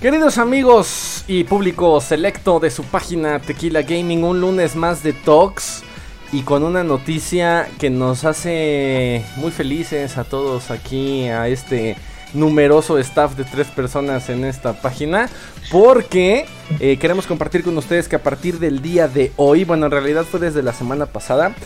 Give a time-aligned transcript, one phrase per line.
[0.00, 5.82] Queridos amigos y público selecto de su página Tequila Gaming, un lunes más de Talks
[6.30, 11.96] y con una noticia que nos hace muy felices a todos aquí, a este
[12.32, 15.28] numeroso staff de tres personas en esta página,
[15.72, 16.46] porque
[16.78, 20.24] eh, queremos compartir con ustedes que a partir del día de hoy, bueno, en realidad
[20.24, 21.56] fue desde la semana pasada,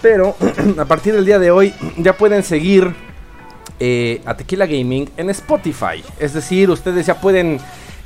[0.00, 0.36] pero
[0.78, 2.94] a partir del día de hoy ya pueden seguir
[3.80, 6.04] eh, a Tequila Gaming en Spotify.
[6.18, 7.58] Es decir, ustedes ya pueden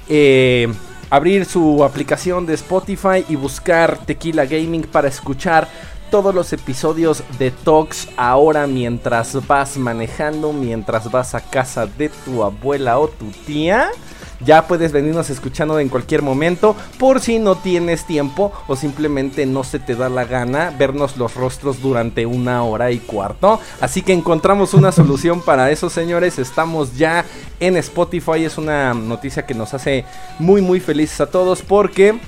[0.09, 0.73] eh,
[1.11, 5.69] abrir su aplicación de Spotify y buscar Tequila Gaming para escuchar
[6.11, 12.45] todos los episodios de Talks ahora mientras vas manejando, mientras vas a casa de tu
[12.45, 13.91] abuela o tu tía.
[14.45, 19.65] Ya puedes venirnos escuchando en cualquier momento por si no tienes tiempo o simplemente no
[19.65, 23.61] se te da la gana vernos los rostros durante una hora y cuarto.
[23.81, 26.39] Así que encontramos una solución para eso, señores.
[26.39, 27.25] Estamos ya
[27.61, 28.45] en Spotify.
[28.45, 30.05] Es una noticia que nos hace
[30.39, 32.19] muy, muy felices a todos porque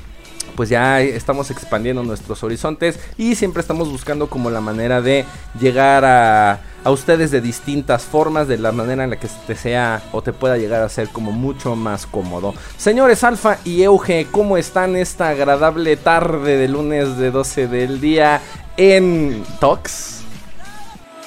[0.57, 5.25] pues ya estamos expandiendo nuestros horizontes y siempre estamos buscando como la manera de
[5.61, 10.03] llegar a, a ustedes de distintas formas, de la manera en la que te sea
[10.12, 12.55] o te pueda llegar a ser como mucho más cómodo.
[12.77, 18.41] Señores Alfa y Euge, ¿cómo están esta agradable tarde de lunes de 12 del día
[18.77, 20.23] en Tox?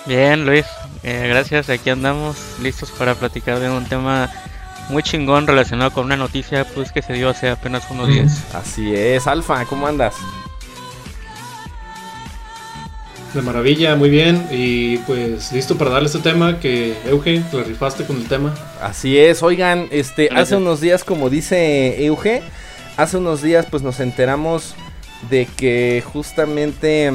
[0.06, 0.66] Bien, Luis,
[1.04, 1.70] eh, gracias.
[1.70, 4.30] Aquí andamos listos para platicar de un tema
[4.90, 8.44] muy chingón relacionado con una noticia pues que se dio hace apenas unos días.
[8.54, 10.16] Así es, Alfa, ¿cómo andas?
[13.34, 14.48] De maravilla, muy bien.
[14.52, 18.56] Y pues listo para darle este tema que Euge, te la rifaste con el tema.
[18.82, 22.42] Así es, oigan, este, hace unos días, como dice Euge,
[22.98, 24.74] hace unos días pues nos enteramos
[25.30, 27.12] de que justamente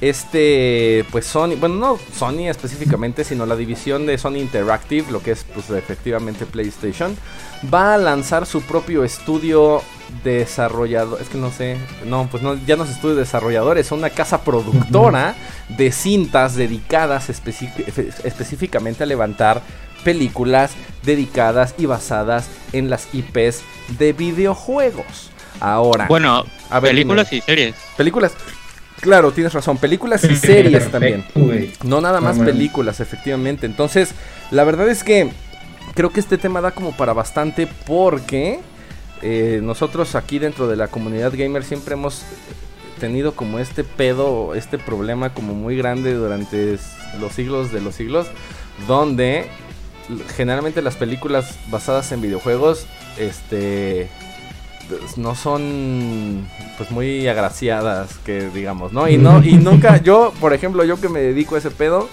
[0.00, 5.32] este, pues Sony, bueno, no Sony específicamente, sino la división de Sony Interactive, lo que
[5.32, 7.16] es pues efectivamente PlayStation,
[7.72, 9.82] va a lanzar su propio estudio
[10.24, 14.10] desarrollador, es que no sé, no, pues no, ya no es estudio desarrollador, es una
[14.10, 15.34] casa productora
[15.68, 19.62] de cintas dedicadas específicamente a levantar
[20.02, 20.72] películas
[21.02, 23.62] dedicadas y basadas en las IPs
[23.98, 25.30] de videojuegos.
[25.60, 27.74] Ahora, bueno, a películas y series.
[27.96, 28.32] Películas,
[29.00, 29.78] Claro, tienes razón.
[29.78, 31.24] Películas y series también.
[31.84, 33.66] No nada más películas, efectivamente.
[33.66, 34.14] Entonces,
[34.50, 35.30] la verdad es que
[35.94, 38.60] creo que este tema da como para bastante porque
[39.22, 42.22] eh, nosotros aquí dentro de la comunidad gamer siempre hemos
[43.00, 46.78] tenido como este pedo, este problema como muy grande durante
[47.18, 48.26] los siglos de los siglos,
[48.86, 49.46] donde
[50.36, 52.86] generalmente las películas basadas en videojuegos,
[53.18, 54.10] este
[55.16, 56.46] no son
[56.76, 59.08] pues muy agraciadas que digamos, ¿no?
[59.08, 62.08] Y no y nunca yo, por ejemplo, yo que me dedico a ese pedo,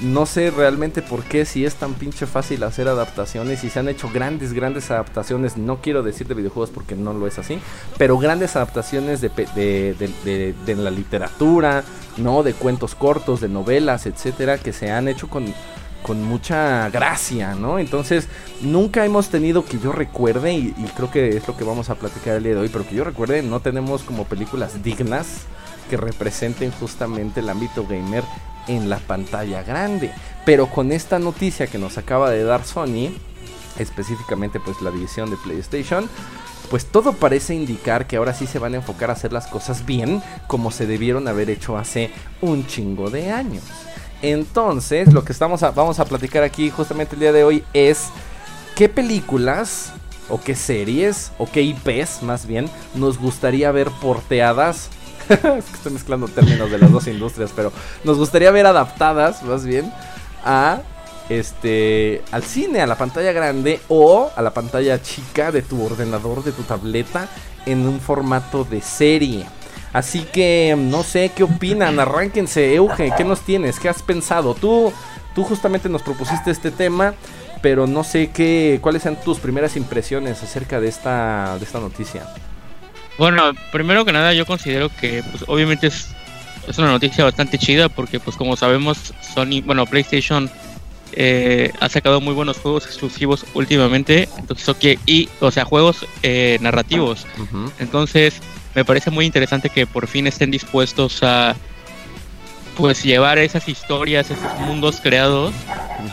[0.00, 3.88] no sé realmente por qué si es tan pinche fácil hacer adaptaciones y se han
[3.88, 7.58] hecho grandes grandes adaptaciones, no quiero decir de videojuegos porque no lo es así,
[7.96, 11.82] pero grandes adaptaciones de, de, de la literatura,
[12.18, 12.42] ¿no?
[12.42, 15.46] De cuentos cortos, de novelas, etcétera, que se han hecho con
[16.02, 17.78] con mucha gracia, ¿no?
[17.78, 18.28] Entonces,
[18.60, 22.36] nunca hemos tenido que yo recuerde, y, creo que es lo que vamos a platicar
[22.36, 25.46] el día de hoy, pero que yo recuerde, no tenemos como películas dignas
[25.90, 28.24] que representen justamente el ámbito gamer
[28.66, 30.12] en la pantalla grande.
[30.44, 33.10] Pero con esta noticia que nos acaba de dar Sony,
[33.78, 36.08] específicamente pues la división de PlayStation,
[36.70, 39.86] pues todo parece indicar que ahora sí se van a enfocar a hacer las cosas
[39.86, 43.64] bien como se debieron haber hecho hace un chingo de años.
[44.22, 48.08] Entonces, lo que estamos vamos a platicar aquí justamente el día de hoy es
[48.74, 49.92] qué películas
[50.28, 54.90] o qué series o qué IPs más bien nos gustaría ver porteadas.
[55.28, 57.72] es que estoy mezclando términos de las dos industrias, pero
[58.04, 59.92] nos gustaría ver adaptadas más bien
[60.44, 60.80] a
[61.28, 66.44] este al cine, a la pantalla grande o a la pantalla chica de tu ordenador,
[66.44, 67.28] de tu tableta
[67.66, 69.46] en un formato de serie.
[69.96, 73.80] Así que no sé qué opinan, arránquense, Euge, ¿qué nos tienes?
[73.80, 74.52] ¿Qué has pensado?
[74.52, 74.92] Tú,
[75.34, 77.14] tú justamente nos propusiste este tema,
[77.62, 82.26] pero no sé qué, cuáles sean tus primeras impresiones acerca de esta, de esta noticia.
[83.16, 86.10] Bueno, primero que nada yo considero que pues, obviamente es,
[86.68, 90.50] es una noticia bastante chida porque pues como sabemos Sony, bueno PlayStation
[91.12, 96.58] eh, ha sacado muy buenos juegos exclusivos últimamente, entonces ok, y o sea juegos eh,
[96.60, 97.26] narrativos,
[97.78, 98.42] entonces
[98.76, 101.56] me parece muy interesante que por fin estén dispuestos a
[102.76, 105.54] pues llevar esas historias, esos mundos creados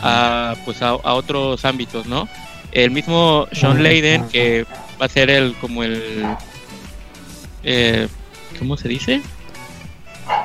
[0.02, 2.26] a pues a, otros ámbitos, ¿no?
[2.72, 4.64] El mismo Sean Layden que
[5.00, 6.24] va a ser el como el
[7.64, 8.08] eh,
[8.58, 9.20] ¿cómo se dice?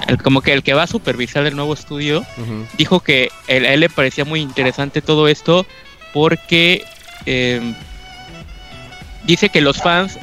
[0.06, 2.26] El, como que el que va a supervisar el nuevo estudio
[2.78, 5.66] dijo que a él le parecía muy interesante todo esto
[6.12, 6.84] porque
[7.26, 7.62] eh,
[9.24, 10.20] dice que los fans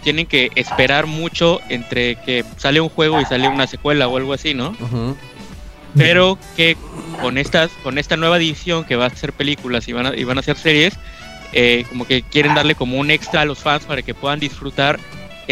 [0.00, 4.32] tienen que esperar mucho entre que sale un juego y sale una secuela o algo
[4.32, 4.76] así, ¿no?
[5.96, 6.76] Pero que
[7.20, 10.24] con estas, con esta nueva edición que va a ser películas y van a, y
[10.24, 10.94] van a ser series,
[11.52, 15.00] eh, como que quieren darle como un extra a los fans para que puedan disfrutar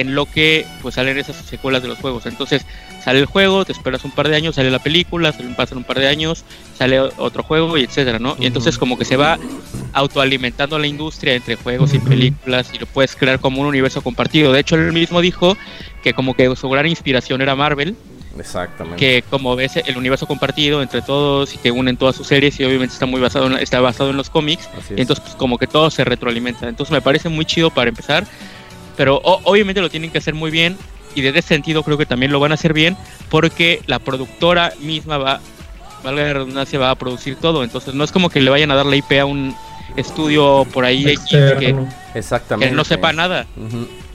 [0.00, 2.26] en lo que pues salen esas secuelas de los juegos.
[2.26, 2.64] Entonces
[3.02, 5.98] sale el juego, te esperas un par de años, sale la película, pasan un par
[5.98, 6.44] de años,
[6.76, 8.36] sale otro juego y etcétera, ¿no?
[8.38, 9.38] Y entonces como que se va
[9.92, 14.52] autoalimentando la industria entre juegos y películas y lo puedes crear como un universo compartido.
[14.52, 15.56] De hecho, él mismo dijo
[16.02, 17.96] que como que su gran inspiración era Marvel.
[18.38, 18.98] Exactamente.
[18.98, 22.64] Que como ves el universo compartido entre todos y que unen todas sus series y
[22.64, 24.68] obviamente está muy basado en, está basado en los cómics.
[24.90, 26.68] Entonces pues, como que todo se retroalimenta.
[26.68, 28.26] Entonces me parece muy chido para empezar.
[28.98, 30.76] Pero obviamente lo tienen que hacer muy bien
[31.14, 32.96] y desde ese sentido creo que también lo van a hacer bien
[33.30, 35.40] porque la productora misma va,
[36.02, 37.62] valga la redundancia, va a producir todo.
[37.62, 39.54] Entonces no es como que le vayan a dar la IP a un
[39.96, 41.76] estudio por ahí que,
[42.14, 42.74] Exactamente.
[42.74, 43.46] no sepa nada.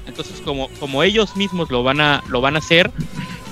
[0.05, 2.91] Entonces como, como ellos mismos lo van a, lo van a hacer,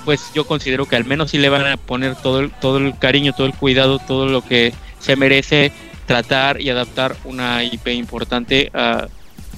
[0.04, 3.00] pues yo considero que al menos sí le van a poner todo el, todo el
[3.00, 5.72] cariño, todo el cuidado, todo lo que se merece
[6.08, 9.08] tratar y adaptar una IP importante a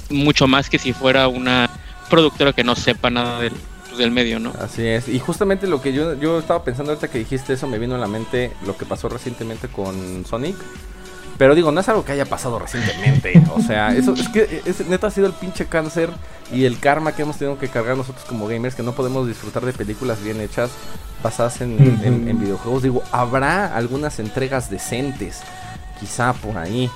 [0.10, 1.70] mucho más que si fuera una
[2.10, 3.54] productora que no sepa nada del,
[3.94, 4.54] pues, del medio, ¿no?
[4.60, 5.08] Así es.
[5.08, 8.00] Y justamente lo que yo, yo estaba pensando ahorita que dijiste eso, me vino a
[8.00, 10.56] la mente lo que pasó recientemente con Sonic.
[11.38, 13.42] Pero digo, no es algo que haya pasado recientemente.
[13.56, 16.10] O sea, eso es que es, neta ha sido el pinche cáncer
[16.52, 19.66] y el karma que hemos tenido que cargar nosotros como gamers, que no podemos disfrutar
[19.66, 20.70] de películas bien hechas
[21.24, 22.84] basadas en, en videojuegos.
[22.84, 25.42] Digo, habrá algunas entregas decentes,
[26.00, 26.90] quizá por ahí.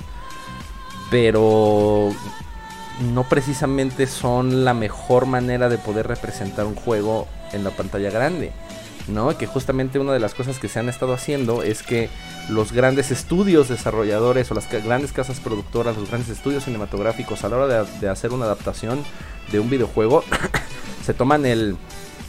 [1.10, 2.12] Pero
[3.00, 8.52] no precisamente son la mejor manera de poder representar un juego en la pantalla grande.
[9.08, 9.36] ¿no?
[9.36, 12.10] Que justamente una de las cosas que se han estado haciendo es que
[12.48, 17.56] los grandes estudios desarrolladores o las grandes casas productoras, los grandes estudios cinematográficos a la
[17.56, 19.02] hora de, hacer una adaptación
[19.50, 20.24] de un videojuego,
[21.04, 21.76] se toman el,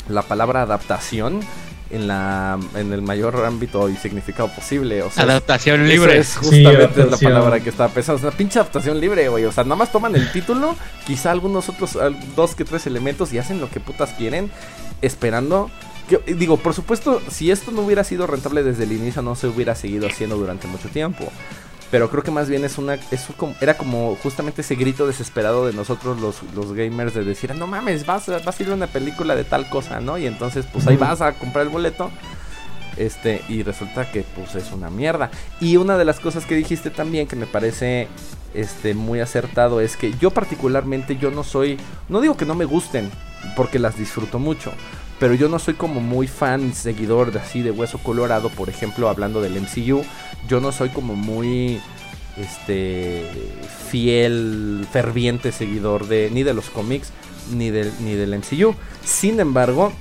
[0.08, 1.42] la palabra adaptación
[1.90, 5.02] en la en el mayor ámbito y significado posible.
[5.02, 6.18] O sea, adaptación libre.
[6.18, 8.18] Es justamente la palabra que estaba pensando.
[8.18, 9.46] Es una pinche adaptación libre, güey.
[9.46, 10.76] O sea, nada más toman el título,
[11.06, 11.98] quizá algunos otros,
[12.36, 14.52] dos que tres elementos y hacen lo que putas quieren,
[15.02, 15.70] esperando.
[16.28, 19.76] digo, por supuesto, si esto no hubiera sido rentable desde el inicio, no se hubiera
[19.76, 21.32] seguido haciendo durante mucho tiempo.
[21.92, 22.96] Pero creo que más bien es una.
[22.96, 23.28] Es
[23.62, 28.06] era como justamente ese grito desesperado de nosotros los, los gamers de decir, no mames,
[28.06, 30.18] vas, vas a ir a una película de tal cosa, ¿no?
[30.18, 32.12] Y entonces, pues ahí vas a comprar el boleto.
[32.98, 35.32] Este, y resulta que pues es una mierda.
[35.62, 38.08] Y una de las cosas que dijiste también que me parece
[38.54, 41.78] este muy acertado es que yo particularmente yo no soy,
[42.10, 43.10] no digo que no me gusten,
[43.56, 44.74] porque las disfruto mucho,
[45.20, 49.10] pero yo no soy como muy fan, seguidor de así de hueso colorado, por ejemplo,
[49.10, 50.04] hablando del MCU,
[50.48, 51.82] yo no soy como muy
[52.38, 53.26] este
[53.90, 57.12] fiel, ferviente seguidor de ni de los cómics
[57.54, 58.76] ni del ni del MCU.
[59.04, 59.92] Sin embargo,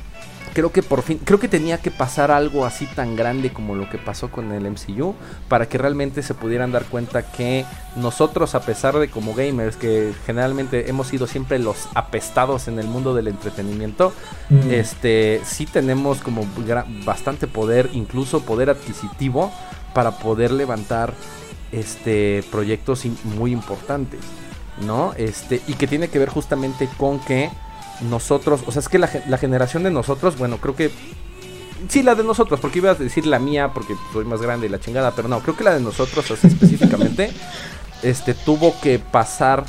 [0.49, 3.89] creo que por fin, creo que tenía que pasar algo así tan grande como lo
[3.89, 5.15] que pasó con el MCU
[5.49, 7.65] para que realmente se pudieran dar cuenta que
[7.97, 12.87] nosotros, a pesar de como gamers, que generalmente hemos sido siempre los apestados en el
[12.87, 14.13] mundo del entretenimiento,
[14.71, 16.47] este, sí tenemos como
[17.05, 19.53] bastante poder, incluso poder adquisitivo
[19.95, 21.15] para poder levantar
[21.73, 24.21] este proyectos muy importantes,
[24.87, 25.13] ¿no?
[25.17, 27.51] Este, y que tiene que ver justamente con que
[28.03, 30.91] nosotros, o sea, es que la, generación de nosotros, bueno, creo que
[31.89, 34.69] Sí, la de nosotros, porque iba a decir la mía porque soy más grande y
[34.69, 37.31] la chingada, pero no, creo que la de nosotros, así específicamente,
[38.03, 39.65] este, tuvo que pasar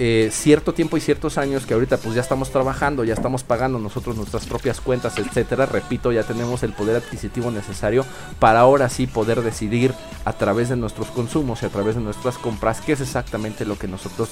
[0.00, 3.80] eh, cierto tiempo y ciertos años que ahorita pues ya estamos trabajando, ya estamos pagando
[3.80, 5.66] nosotros nuestras propias cuentas, etcétera.
[5.66, 8.04] Repito, ya tenemos el poder adquisitivo necesario
[8.38, 9.94] para ahora sí poder decidir
[10.24, 13.78] a través de nuestros consumos y a través de nuestras compras qué es exactamente lo
[13.78, 14.30] que nosotros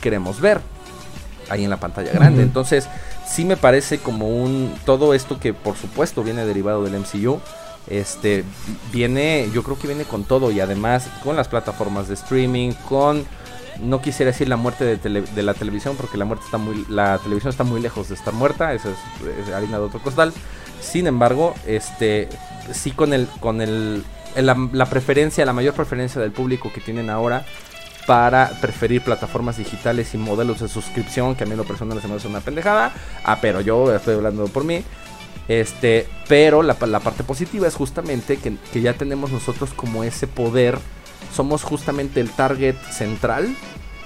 [0.00, 0.60] queremos ver
[1.48, 2.42] ahí en la pantalla grande.
[2.42, 2.88] Entonces,
[3.26, 7.40] sí me parece como un todo esto que por supuesto viene derivado del MCU.
[7.88, 8.44] Este
[8.92, 13.24] viene, yo creo que viene con todo y además con las plataformas de streaming, con
[13.80, 17.50] no quisiera decir la muerte de, la televisión porque la muerte está muy la televisión
[17.50, 20.32] está muy lejos de estar muerta, eso es, harina de otro costal.
[20.80, 22.28] Sin embargo, este
[22.72, 24.04] sí con el con el
[24.36, 27.44] la preferencia, la mayor preferencia del público que tienen ahora
[28.06, 32.14] para preferir plataformas digitales y modelos de suscripción, que a mí lo personal se me
[32.14, 32.92] hace una pendejada.
[33.24, 34.82] Ah, pero yo estoy hablando por mí.
[35.48, 40.78] Este, pero la, parte positiva es justamente que, ya tenemos nosotros como ese poder.
[41.32, 43.54] Somos justamente el target central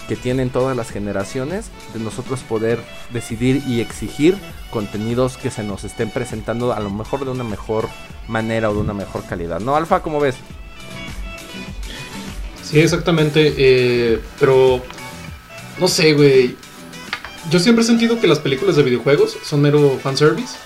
[0.09, 2.79] que tienen todas las generaciones de nosotros poder
[3.13, 4.39] decidir y exigir
[4.71, 7.89] contenidos que se nos estén presentando a lo mejor de una mejor
[8.29, 9.59] manera o de una mejor calidad.
[9.59, 10.03] ¿No, Alfa?
[10.03, 10.37] ¿Cómo ves?
[12.69, 13.55] Sí, exactamente.
[13.57, 14.83] Eh, pero
[15.79, 16.57] no sé, güey.
[17.51, 20.57] yo siempre he sentido que las películas de videojuegos son mero fanservice.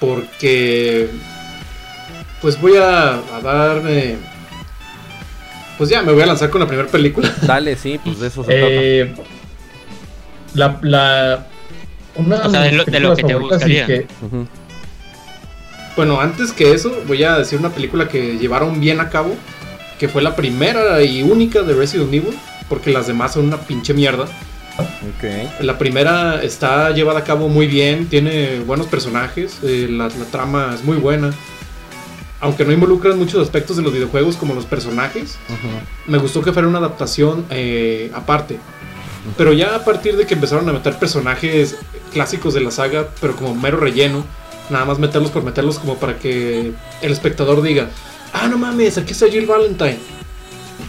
[0.00, 1.08] Porque.
[2.40, 4.16] Pues voy a, a darme.
[5.76, 7.32] Pues ya, me voy a lanzar con la primera película.
[7.42, 9.14] Dale, sí, pues de eso se eh,
[10.54, 10.78] La.
[10.82, 11.46] la
[12.16, 13.86] una o sea, de lo, de lo que te gustaría.
[13.86, 14.06] Que...
[15.94, 19.36] Bueno, antes que eso, voy a decir una película que llevaron bien a cabo.
[19.98, 22.38] Que fue la primera y única de Resident Evil.
[22.68, 24.26] Porque las demás son una pinche mierda.
[25.60, 30.84] La primera está llevada a cabo muy bien, tiene buenos personajes, eh, la, trama es
[30.84, 31.32] muy buena.
[32.40, 35.36] Aunque no involucran muchos aspectos de los videojuegos como los personajes,
[36.06, 38.58] me gustó que fuera una adaptación eh, aparte.
[39.36, 41.76] Pero ya a partir de que empezaron a meter personajes
[42.12, 44.24] clásicos de la saga, pero como mero relleno,
[44.70, 47.88] nada más meterlos por meterlos como para que el espectador diga,
[48.32, 49.98] ah, no mames, aquí está Jill Valentine.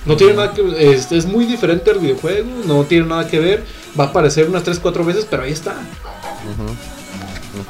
[0.05, 3.65] No tiene nada que es, es muy diferente al videojuego, no tiene nada que ver
[3.97, 5.75] va a aparecer unas 3, 4 veces, pero ahí está.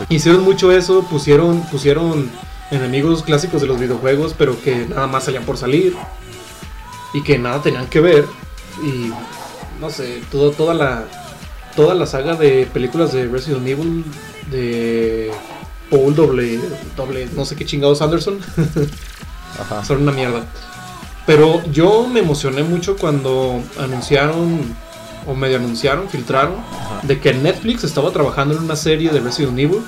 [0.09, 2.29] Hicieron mucho eso, pusieron, pusieron
[2.71, 5.95] enemigos clásicos de los videojuegos, pero que nada más salían por salir.
[7.13, 8.25] Y que nada tenían que ver.
[8.83, 9.11] Y
[9.79, 11.05] no sé, todo, toda la.
[11.75, 14.03] Toda la saga de películas de Resident Evil
[14.51, 15.31] de
[15.89, 16.59] Paul doble,
[16.97, 18.39] doble no sé qué chingados Anderson.
[19.86, 20.44] Son una mierda.
[21.25, 24.75] Pero yo me emocioné mucho cuando anunciaron
[25.28, 26.56] o medio anunciaron, filtraron,
[27.04, 29.82] de que Netflix estaba trabajando en una serie de Resident Evil.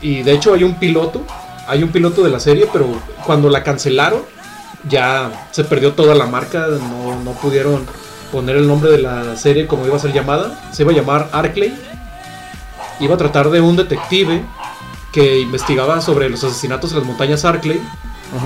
[0.00, 1.22] Y de hecho hay un piloto,
[1.66, 2.86] hay un piloto de la serie, pero
[3.26, 4.22] cuando la cancelaron,
[4.88, 7.84] ya se perdió toda la marca, no, no pudieron
[8.30, 10.70] poner el nombre de la serie como iba a ser llamada.
[10.72, 11.74] Se iba a llamar Arclay.
[13.00, 14.42] Iba a tratar de un detective
[15.12, 17.80] que investigaba sobre los asesinatos en las montañas Arclay.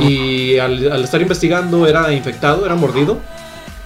[0.01, 3.21] Y al, al, estar investigando era infectado, era mordido.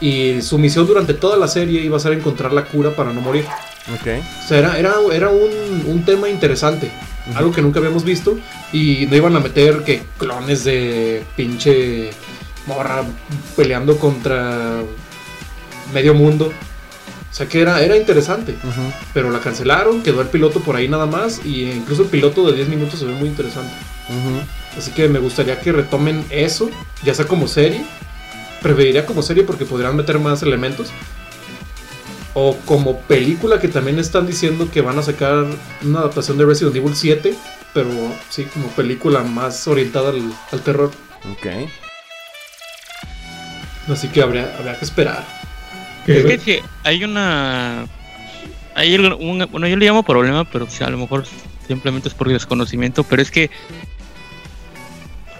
[0.00, 3.20] Y su misión durante toda la serie iba a ser encontrar la cura para no
[3.20, 3.44] morir.
[3.92, 4.08] Ok.
[4.44, 6.90] O sea, era, era, un, un tema interesante.
[7.34, 8.38] Algo que nunca habíamos visto.
[8.72, 12.10] Y no iban a meter que clones de pinche
[12.66, 13.02] morra
[13.56, 14.82] peleando contra
[15.92, 16.52] medio mundo.
[17.30, 18.54] O sea que era, era interesante.
[19.14, 21.44] Pero la cancelaron, quedó el piloto por ahí nada más.
[21.44, 23.72] Y incluso el piloto de 10 minutos se ve muy interesante.
[24.76, 26.70] Así que me gustaría que retomen eso,
[27.04, 27.84] ya sea como serie
[28.60, 30.90] preferiría como serie porque podrían meter más elementos.
[32.34, 35.46] O como película que también están diciendo que van a sacar
[35.82, 37.34] una adaptación de Resident Evil 7,
[37.74, 37.90] pero
[38.28, 40.90] sí, como película más orientada al, terror.
[41.32, 41.46] Ok.
[43.88, 45.24] Así que habría, habría que esperar.
[46.06, 47.86] Es que hay una...
[48.74, 51.24] Hay un, bueno, yo le llamo problema, pero a lo mejor
[51.66, 53.50] simplemente es por desconocimiento, pero es que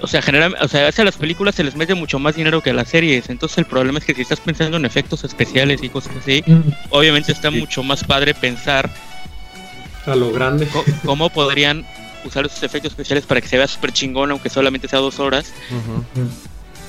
[0.01, 2.71] o sea, generalmente, o sea, a las películas se les mete mucho más dinero que
[2.71, 3.29] a las series.
[3.29, 6.61] Entonces el problema es que si estás pensando en efectos especiales y cosas así, mm.
[6.91, 8.91] obviamente está mucho más padre pensar
[10.07, 10.69] a lo grande.
[11.05, 11.85] Cómo podrían
[12.25, 15.53] usar esos efectos especiales para que se vea súper chingón, aunque solamente sea dos horas.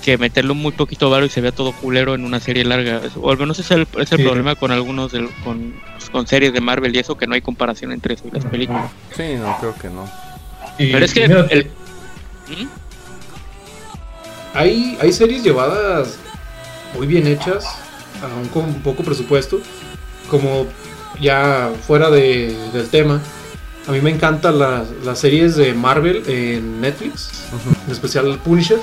[0.02, 3.02] Que meterlo muy poquito varo y se vea todo culero en una serie larga.
[3.22, 5.12] O al menos ese es el, es el problema con algunos
[5.44, 5.74] con,
[6.12, 8.90] con, series de Marvel y eso, que no hay comparación entre eso y las películas.
[9.16, 10.10] Sí, no, creo que no.
[10.78, 11.70] Pero es que el,
[12.50, 12.89] ¿Mm?
[14.54, 16.18] Hay, hay series llevadas
[16.96, 17.66] muy bien hechas,
[18.22, 19.60] aún con poco presupuesto,
[20.30, 20.68] como
[21.20, 23.22] ya fuera de, del tema.
[23.88, 27.46] A mí me encantan las, las series de Marvel en Netflix,
[27.86, 28.80] en especial Punisher.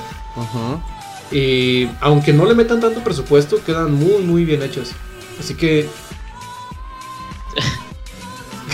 [1.30, 4.92] Y aunque no le metan tanto presupuesto, quedan muy, muy bien hechas.
[5.38, 5.88] Así que.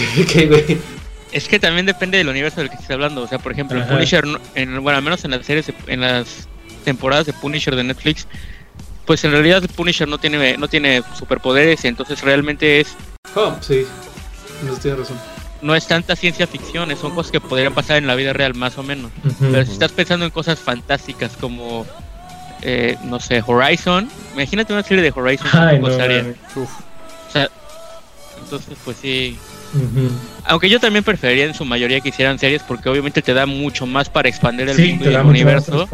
[1.33, 3.23] es que también depende del universo del que estés hablando.
[3.23, 6.49] O sea, por ejemplo, Punisher, en, bueno, al menos en las series, en las
[6.83, 8.27] temporadas de Punisher de Netflix,
[9.07, 12.95] pues en realidad Punisher no tiene, no tiene superpoderes, entonces realmente es...
[13.35, 13.87] Oh, sí,
[14.67, 15.19] no tiene razón.
[15.61, 18.79] No es tanta ciencia ficción, son cosas que podrían pasar en la vida real más
[18.79, 19.13] o menos.
[19.39, 21.87] Pero si estás pensando en cosas fantásticas como,
[22.63, 25.49] eh, no sé, Horizon, imagínate una serie de Horizon.
[25.53, 27.49] Ay, no, o sea,
[28.43, 29.39] entonces pues sí,
[30.45, 33.87] aunque yo también preferiría en su mayoría que hicieran series porque obviamente te da mucho
[33.87, 35.89] más para expandir el universo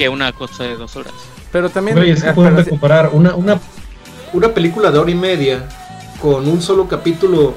[0.00, 1.12] que una cosa de dos horas.
[1.52, 1.98] Pero también...
[1.98, 3.60] es que pueden comparar una, una...
[4.32, 5.68] una película de hora y media
[6.22, 7.54] con un solo capítulo.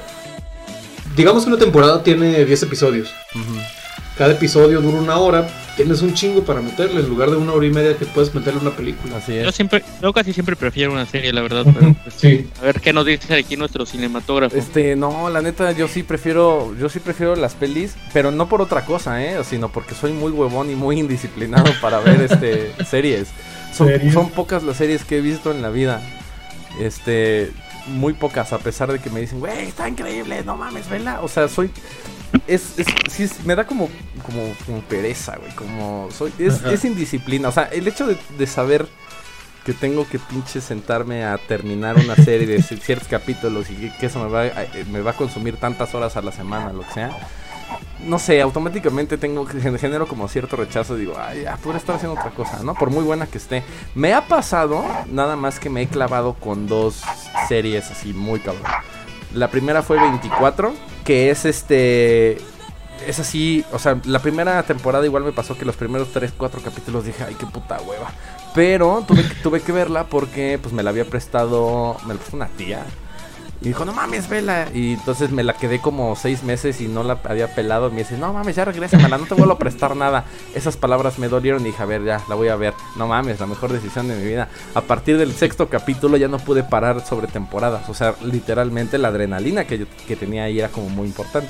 [1.15, 3.13] Digamos que una temporada tiene 10 episodios.
[4.17, 5.48] Cada episodio dura una hora.
[5.75, 8.60] Tienes un chingo para meterle en lugar de una hora y media que puedes meterle
[8.60, 9.17] una película.
[9.17, 9.43] Así es.
[9.43, 11.65] Yo, siempre, yo casi siempre prefiero una serie, la verdad.
[11.65, 12.48] Pero, pues, sí.
[12.62, 14.55] A ver qué nos dice aquí nuestro cinematógrafo.
[14.55, 18.62] Este, no, la neta, yo sí prefiero, yo sí prefiero las pelis, pero no por
[18.62, 19.43] otra cosa, ¿eh?
[19.43, 23.29] Sino porque soy muy huevón y muy indisciplinado para ver este series.
[23.75, 26.03] Son, son pocas las series que he visto en la vida.
[26.79, 27.51] Este,
[27.88, 31.22] muy pocas, a pesar de que me dicen, güey, está increíble, no mames, vela.
[31.22, 31.72] O sea, soy.
[32.47, 33.89] Es, es, sí, me da como,
[34.25, 35.53] como, pereza, güey.
[35.55, 36.33] Como soy.
[36.39, 37.49] Es, indisciplina.
[37.49, 38.87] O sea, el hecho de, saber
[39.65, 44.19] que tengo que pinche sentarme a terminar una serie de ciertos capítulos y que, eso
[44.23, 47.17] me va, eh, me va a consumir tantas horas a la semana, lo que sea
[48.05, 50.95] no sé, automáticamente tengo genero como cierto rechazo.
[50.95, 52.73] Digo, ay, ya, podría estar haciendo otra cosa, ¿no?
[52.75, 53.63] Por muy buena que esté.
[53.95, 57.01] Me ha pasado, nada más que me he clavado con dos
[57.47, 58.63] series así muy cabrón.
[59.33, 60.73] La primera fue 24,
[61.03, 62.37] que es este.
[63.07, 66.61] Es así, o sea, la primera temporada igual me pasó que los primeros 3, 4
[66.61, 68.11] capítulos dije, ay, qué puta hueva.
[68.53, 72.47] Pero tuve, tuve que verla porque pues me la había prestado, me la prestó una
[72.47, 72.85] tía
[73.63, 74.67] y dijo, no mames, vela.
[74.74, 77.89] Y entonces me la quedé como seis meses y no la había pelado.
[77.89, 80.25] Me dice, no mames, ya regrésamela, no te vuelvo a prestar nada.
[80.53, 82.74] Esas palabras me dolieron y dije, a ver, ya, la voy a ver.
[82.98, 84.50] No mames, la mejor decisión de mi vida.
[84.75, 87.88] A partir del sexto capítulo ya no pude parar sobre temporadas.
[87.88, 91.50] O sea, literalmente la adrenalina que, que tenía ahí era como muy importante.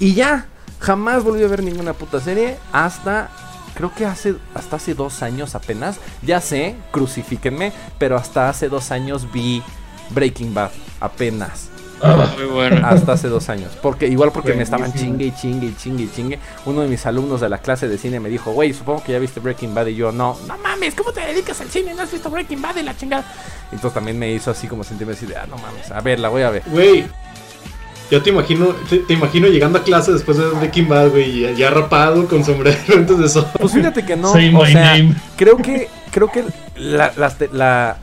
[0.00, 0.46] Y ya,
[0.80, 3.30] jamás volví a ver ninguna puta serie hasta
[3.74, 5.98] creo que hace hasta hace dos años apenas.
[6.22, 9.62] Ya sé, crucifíquenme, pero hasta hace dos años vi
[10.10, 11.68] Breaking Bad, apenas.
[12.02, 12.84] Ah, muy bueno.
[12.84, 13.70] Hasta hace dos años.
[13.80, 16.38] Porque, igual porque me estaban chingue y chingue y chingue y chingue.
[16.66, 19.18] Uno de mis alumnos de la clase de cine me dijo, güey, supongo que ya
[19.18, 19.86] viste Breaking Bad.
[19.86, 21.94] Y yo, no, no mames, ¿cómo te dedicas al cine?
[21.94, 23.24] ¿No has visto Breaking Bad y la chingada?
[23.66, 26.28] Entonces también me hizo así como sentirme así de, ah, no mames, a ver, la
[26.28, 26.62] voy a ver.
[26.66, 27.06] Güey,
[28.10, 32.26] yo te imagino, te, imagino llegando a clase después de Breaking Bad, güey, ya rapado,
[32.26, 33.48] con sombrero, entonces eso.
[33.58, 34.96] Pues fíjate que no, o sea,
[35.36, 36.44] creo que, creo que
[36.76, 37.12] la,
[37.52, 37.96] la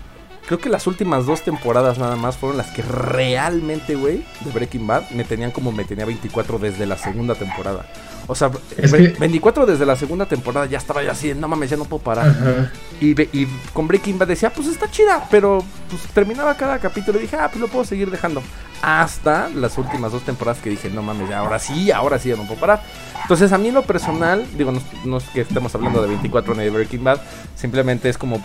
[0.50, 4.88] Creo que las últimas dos temporadas nada más fueron las que realmente, güey, de Breaking
[4.88, 7.86] Bad me tenían como me tenía 24 desde la segunda temporada.
[8.30, 8.52] O sea,
[9.20, 12.72] 24 desde la segunda temporada ya estaba ya así, no mames, ya no puedo parar.
[13.02, 17.24] Y, y, con Breaking Bad decía, pues está chida, pero pues terminaba cada capítulo y
[17.24, 18.44] dije, ah, pues lo puedo seguir dejando.
[18.84, 22.36] Hasta las últimas dos temporadas que dije, no mames, ya ahora sí, ahora sí ya
[22.36, 22.84] no puedo parar.
[23.24, 24.74] Entonces, a mí en lo personal, digo,
[25.06, 27.20] no, es que estemos hablando de 24 ni de Breaking Bad,
[27.56, 28.44] simplemente es como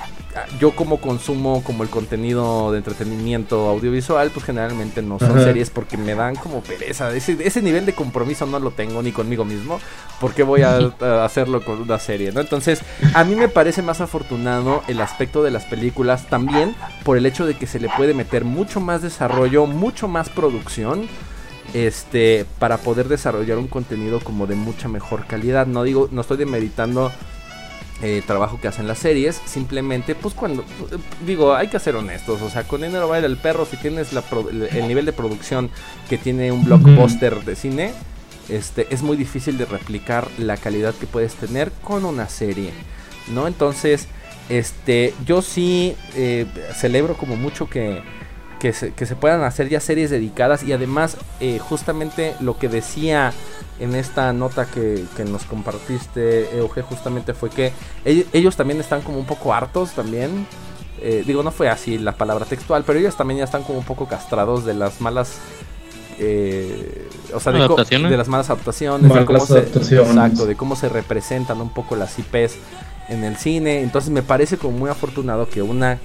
[0.59, 5.97] yo como consumo como el contenido de entretenimiento audiovisual, pues generalmente no son series porque
[5.97, 7.15] me dan como pereza.
[7.15, 9.74] Ese, ese nivel de compromiso no lo tengo ni conmigo mismo,
[10.21, 10.79] porque voy a,
[11.25, 12.41] hacerlo con una serie, ¿no?
[12.41, 12.81] Entonces,
[13.15, 17.47] a mí me parece más afortunado el aspecto de las películas también por el hecho
[17.47, 21.09] de que se le puede meter mucho más desarrollo, mucho más producción
[21.73, 25.67] este para poder desarrollar un contenido como de mucha mejor calidad.
[25.67, 27.11] No digo, no estoy demeritando
[28.01, 30.65] el eh, trabajo que hacen las series, simplemente pues cuando
[31.27, 34.89] digo, hay que ser honestos, o sea, con dinero va el perro si tienes el
[34.89, 35.71] nivel de producción
[36.09, 37.95] que tiene un blockbuster de cine,
[38.49, 42.73] este es muy difícil de replicar la calidad que puedes tener con una serie,
[43.33, 43.47] ¿no?
[43.47, 44.09] Entonces,
[44.49, 48.03] este yo sí eh, celebro como mucho que
[48.65, 53.35] que se, puedan hacer ya series dedicadas y además eh, justamente lo que decía
[53.79, 57.73] en esta nota que, nos compartiste Euge justamente fue que
[58.07, 60.47] ellos, también están como un poco hartos también
[61.03, 63.85] eh, digo no fue así la palabra textual pero ellos también ya están como un
[63.85, 65.41] poco castrados de las malas
[66.19, 71.61] eh, o sea, de, las malas adaptaciones, de cómo se, exacto, de cómo se representan
[71.61, 72.57] un poco las IPs
[73.09, 73.83] en el cine.
[73.83, 75.99] Entonces me parece como muy afortunado que una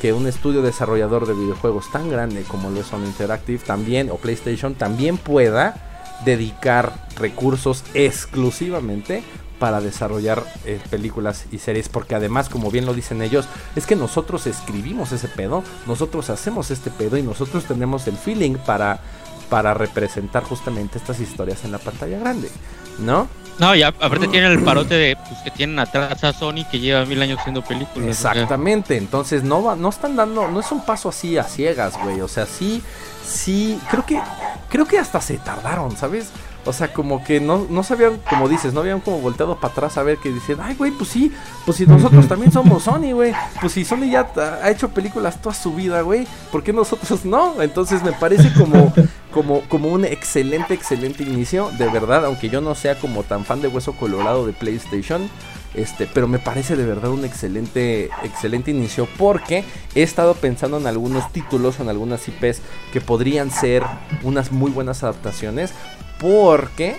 [0.00, 4.16] que un estudio desarrollador de videojuegos tan grande como lo es Sony Interactive también o
[4.16, 9.24] PlayStation también pueda dedicar recursos exclusivamente
[9.58, 11.88] para desarrollar eh, películas y series.
[11.88, 16.70] Porque además como bien lo dicen ellos es que nosotros escribimos ese pedo nosotros hacemos
[16.70, 19.00] este pedo y nosotros tenemos el feeling para
[19.48, 22.50] para representar justamente estas historias en la pantalla grande
[22.98, 23.28] ¿no?
[23.58, 27.04] No, y aparte tienen el parote de pues, que tienen atrás a Sony que lleva
[27.04, 28.08] mil años haciendo películas.
[28.08, 32.20] Exactamente, entonces no va, no están dando, no es un paso así a ciegas, güey.
[32.20, 32.80] O sea, sí,
[33.26, 34.20] sí, creo que,
[34.68, 36.30] creo que hasta se tardaron, ¿sabes?
[36.68, 39.96] O sea, como que no, no sabían, como dices, no habían como volteado para atrás
[39.96, 41.32] a ver que dicen, ay, güey, pues sí,
[41.64, 43.32] pues si nosotros también somos Sony, güey.
[43.58, 44.30] Pues si Sony ya
[44.62, 47.62] ha hecho películas toda su vida, güey, ¿por qué nosotros no?
[47.62, 48.92] Entonces me parece como,
[49.32, 53.62] como, como un excelente, excelente inicio, de verdad, aunque yo no sea como tan fan
[53.62, 55.30] de Hueso Colorado de PlayStation.
[55.74, 60.86] Este, pero me parece de verdad un excelente, excelente inicio porque he estado pensando en
[60.86, 63.82] algunos títulos, en algunas IPs que podrían ser
[64.22, 65.72] unas muy buenas adaptaciones
[66.20, 66.96] porque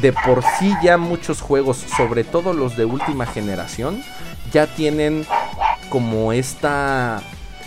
[0.00, 4.02] de por sí ya muchos juegos, sobre todo los de última generación,
[4.52, 5.26] ya tienen
[5.90, 7.22] como esta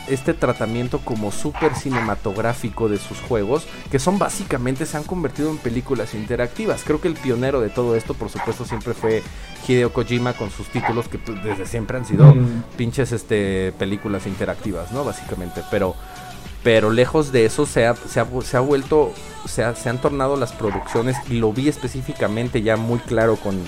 [0.08, 5.58] este tratamiento como súper cinematográfico de sus juegos, que son básicamente se han convertido en
[5.58, 6.84] películas interactivas.
[6.84, 9.24] Creo que el pionero de todo esto, por supuesto, siempre fue
[9.68, 12.36] Hideo Kojima con sus títulos que desde siempre han sido
[12.78, 15.04] pinches este películas interactivas, ¿no?
[15.04, 15.96] Básicamente, pero
[16.64, 18.24] Pero lejos de eso se ha, se ha,
[18.62, 19.12] vuelto,
[19.46, 23.60] se, se, han tornado las producciones y lo vi específicamente ya muy claro con,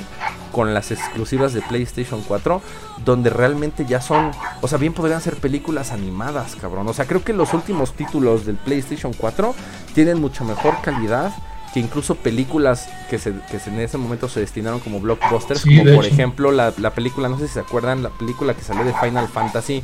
[0.55, 2.61] con las exclusivas de PlayStation 4,
[3.03, 4.31] donde realmente ya son,
[4.61, 6.87] o sea, bien podrían ser películas animadas, cabrón.
[6.87, 9.53] O sea, creo que los últimos títulos del PlayStation 4
[9.93, 11.33] tienen mucha mejor calidad
[11.75, 16.05] que incluso películas que, se, que en ese momento se destinaron como blockbusters, como por
[16.05, 19.27] ejemplo la, la, película, no sé si se acuerdan, la película que salió de Final
[19.27, 19.83] Fantasy,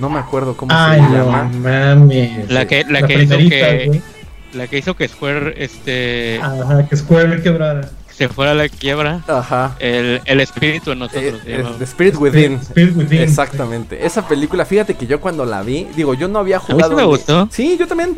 [0.00, 1.50] no me acuerdo cómo se llama.
[2.50, 4.02] La que, la, que hizo que,
[4.52, 6.40] la que hizo que Square, este...
[6.42, 7.88] Ajá, que Square quebrara
[8.20, 9.76] se fuera a la quiebra, Ajá.
[9.78, 11.40] El, el espíritu en nosotros.
[11.46, 12.60] Eh, the Spirit Within.
[13.12, 14.04] Exactamente.
[14.04, 16.94] Esa película, fíjate que yo cuando la vi, digo, yo no había jugado.
[16.94, 17.48] me gustó.
[17.50, 18.14] Sí, yo también.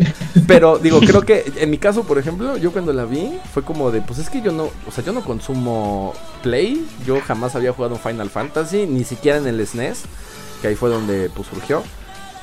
[0.48, 3.92] Pero digo, creo que en mi caso, por ejemplo, yo cuando la vi, fue como
[3.92, 6.84] de, pues es que yo no, o sea, yo no consumo Play.
[7.06, 10.02] Yo jamás había jugado un Final Fantasy, ni siquiera en el SNES,
[10.60, 11.84] que ahí fue donde pues surgió.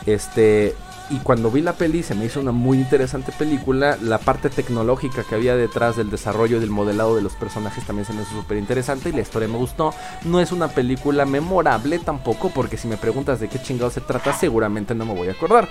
[0.05, 0.77] Este,
[1.09, 3.97] y cuando vi la peli se me hizo una muy interesante película.
[4.01, 8.05] La parte tecnológica que había detrás del desarrollo y del modelado de los personajes también
[8.05, 9.93] se me hizo súper interesante y la historia me gustó.
[10.25, 14.33] No es una película memorable tampoco porque si me preguntas de qué chingado se trata
[14.33, 15.67] seguramente no me voy a acordar.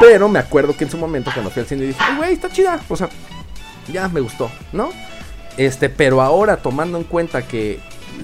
[0.00, 2.80] Pero me acuerdo que en su momento cuando fui al cine dije, güey, está chida.
[2.88, 3.10] O sea,
[3.92, 4.88] ya me gustó, ¿no?
[5.58, 7.80] Este, pero ahora tomando en cuenta que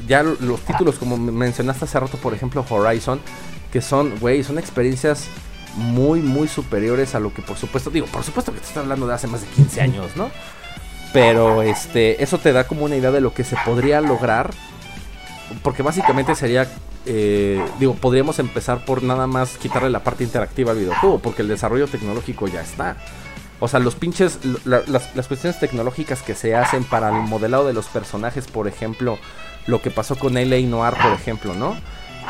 [0.06, 3.20] ya los títulos como mencionaste hace rato, por ejemplo Horizon,
[3.72, 5.28] que son, güey, son experiencias
[5.76, 9.06] muy, muy superiores a lo que por supuesto, digo, por supuesto que te estoy hablando
[9.06, 10.30] de hace más de 15 años, ¿no?
[11.12, 14.50] Pero este, eso te da como una idea de lo que se podría lograr.
[15.62, 16.68] Porque básicamente sería,
[17.06, 21.48] eh, digo, podríamos empezar por nada más quitarle la parte interactiva al videojuego, porque el
[21.48, 22.96] desarrollo tecnológico ya está.
[23.60, 27.72] O sea, los pinches, las, las, cuestiones tecnológicas que se hacen para el modelado de
[27.72, 29.18] los personajes, por ejemplo,
[29.66, 31.76] lo que pasó con LA Noir, por ejemplo, ¿no?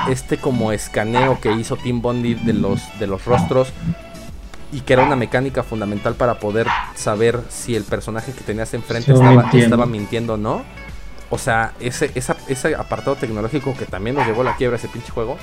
[0.08, 3.72] Este como escaneo que hizo Tim Bondi de los, de los rostros
[4.72, 9.12] y que era una mecánica fundamental para poder saber si el personaje que tenías enfrente
[9.12, 10.62] estaba, estaba, mintiendo o no.
[11.30, 15.12] O sea, ese, ese apartado tecnológico que también nos llevó a la quiebra ese pinche
[15.12, 15.38] juego.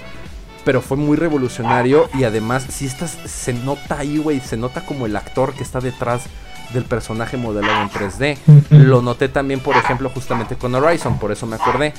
[0.66, 5.06] Pero fue muy revolucionario y además, si estás, se nota ahí, güey, se nota como
[5.06, 6.24] el actor que está detrás
[6.74, 8.38] del personaje modelado en 3D.
[8.70, 11.94] Lo noté también, por ejemplo, justamente con Horizon, por eso me acordé.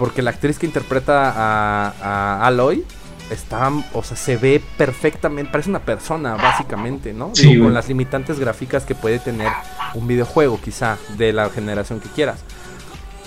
[0.00, 2.86] Porque la actriz que interpreta a, Aloy
[3.30, 7.32] está, o sea, se ve perfectamente, parece una persona, básicamente, ¿no?
[7.34, 9.52] con las limitantes gráficas que puede tener
[9.92, 12.40] un videojuego, quizá, de la generación que quieras.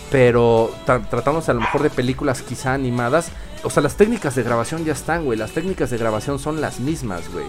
[0.09, 3.29] Pero tratándose a lo mejor de películas quizá animadas,
[3.61, 5.37] o sea, las técnicas de grabación ya están, güey.
[5.37, 7.45] Las técnicas de grabación son las mismas, güey.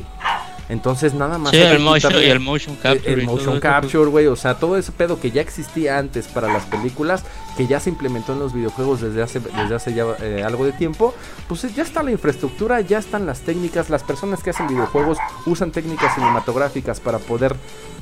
[0.68, 1.52] Entonces nada más...
[1.52, 3.12] Sí, el motion, y el motion capture.
[3.12, 4.26] El, motion capture, güey.
[4.26, 7.24] O sea, todo ese pedo que ya existía antes para las películas,
[7.56, 10.72] que ya se implementó en los videojuegos desde hace, desde hace ya eh, algo de
[10.72, 11.14] tiempo,
[11.48, 13.90] pues ya está la infraestructura, ya están las técnicas.
[13.90, 17.54] Las personas que hacen videojuegos usan técnicas cinematográficas para poder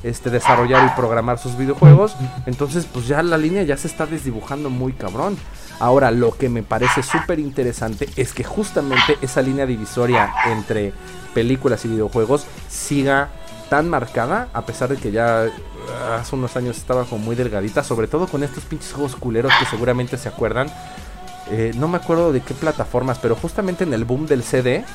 [0.03, 2.15] este, desarrollar y programar sus videojuegos.
[2.45, 5.37] Entonces, pues ya la línea ya se está desdibujando muy cabrón.
[5.83, 10.93] Ahora, lo que me parece súper interesante es que justamente esa línea divisoria entre
[11.33, 13.27] películas y videojuegos siga
[13.69, 17.83] tan marcada, a pesar de que ya ah, hace unos años estaba como muy delgadita,
[17.83, 20.71] sobre todo con estos pinches juegos culeros que seguramente se acuerdan.
[21.51, 24.85] Eh, no me acuerdo de qué plataformas, pero justamente en el boom del CD,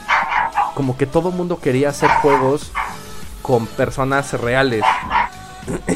[0.75, 2.73] como que todo mundo quería hacer juegos
[3.43, 4.85] con personas reales.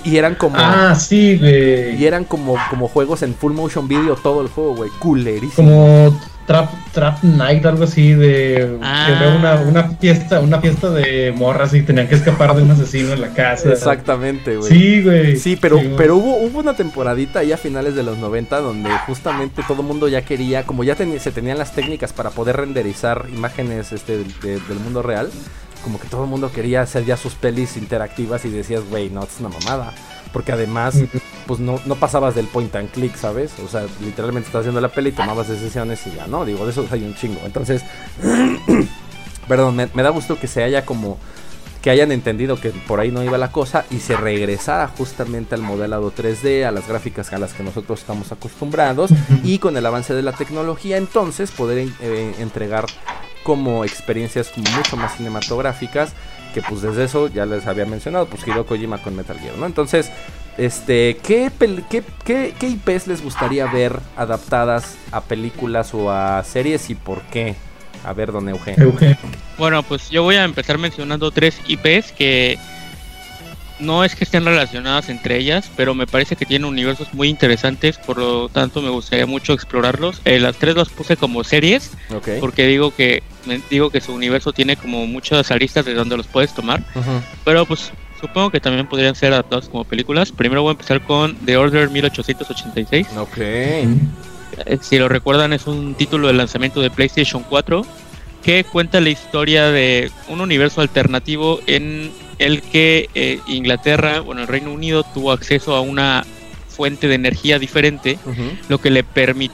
[0.04, 0.56] Y eran como.
[0.58, 1.96] Ah, sí, güey.
[1.96, 4.90] Y eran como, como juegos en full motion video todo el juego, güey.
[4.98, 5.54] Culerísimo.
[5.56, 8.78] Como Trap, Trap Night, algo así, de.
[8.82, 9.36] Ah.
[9.38, 13.20] Una, una, fiesta, una fiesta de morras y tenían que escapar de un asesino en
[13.20, 13.70] la casa.
[13.70, 14.68] Exactamente, güey.
[14.68, 15.36] Sí, güey.
[15.36, 19.62] Sí, pero, pero hubo, hubo una temporadita ahí a finales de los 90 donde justamente
[19.68, 23.92] todo el mundo ya quería, como ya se tenían las técnicas para poder renderizar imágenes
[23.92, 25.30] este, del mundo real
[25.82, 29.22] como que todo el mundo quería hacer ya sus pelis interactivas y decías, güey, no,
[29.22, 29.92] es una mamada.
[30.32, 30.96] Porque además,
[31.46, 33.52] pues no, no pasabas del point and click, ¿sabes?
[33.62, 36.46] O sea, literalmente estás haciendo la peli, y tomabas decisiones y ya, ¿no?
[36.46, 37.40] Digo, de eso hay un chingo.
[37.44, 37.82] Entonces,
[39.48, 41.18] perdón, me, da gusto que se haya como
[41.82, 45.62] que hayan entendido que por ahí no iba la cosa y se regresara justamente al
[45.62, 49.10] modelado 3D, a las gráficas a las que nosotros estamos acostumbrados
[49.42, 52.86] y con el avance de la tecnología entonces poder eh, entregar
[53.42, 56.12] como experiencias como mucho más cinematográficas
[56.54, 59.66] que pues desde eso ya les había mencionado pues Hideo Kojima con Metal Gear no
[59.66, 60.10] entonces
[60.56, 61.50] este ¿qué,
[61.90, 67.22] qué, qué, qué IPs les gustaría ver adaptadas a películas o a series y por
[67.22, 67.56] qué
[68.04, 68.92] a ver don Eugenio
[69.58, 72.58] bueno pues yo voy a empezar mencionando tres IPs que
[73.82, 77.98] no es que estén relacionadas entre ellas, pero me parece que tienen universos muy interesantes,
[77.98, 80.22] por lo tanto me gustaría mucho explorarlos.
[80.24, 81.90] Eh, las tres las puse como series,
[82.40, 83.22] porque digo que
[83.70, 86.82] digo que su universo tiene como muchas aristas de donde los puedes tomar,
[87.44, 90.30] pero pues supongo que también podrían ser adaptados como películas.
[90.32, 93.08] Primero voy a empezar con The Order 1886.
[93.16, 93.38] Ok.
[93.38, 97.84] Eh, si lo recuerdan es un título de lanzamiento de PlayStation 4
[98.42, 104.48] que cuenta la historia de un universo alternativo en el que eh, Inglaterra, bueno, el
[104.48, 106.24] Reino Unido tuvo acceso a una
[106.68, 108.18] fuente de energía diferente,
[108.68, 109.04] lo que le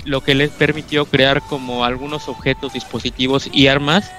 [0.05, 4.11] lo que les permitió crear como algunos objetos, dispositivos y armas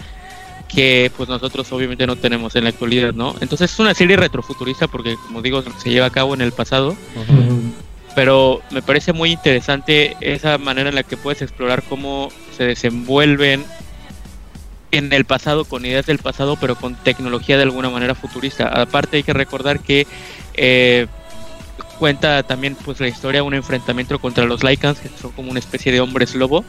[0.68, 3.36] que pues nosotros obviamente no tenemos en la actualidad, ¿no?
[3.42, 6.96] Entonces es una serie retrofuturista porque como digo se lleva a cabo en el pasado.
[8.16, 13.64] Pero me parece muy interesante esa manera en la que puedes explorar cómo se desenvuelven
[14.92, 18.68] en el pasado con ideas del pasado, pero con tecnología de alguna manera futurista.
[18.68, 20.08] Aparte hay que recordar que
[20.56, 21.08] eh,
[22.00, 25.92] cuenta también pues la historia un enfrentamiento contra los Lycans, que son como una especie
[25.92, 26.64] de hombres lobo.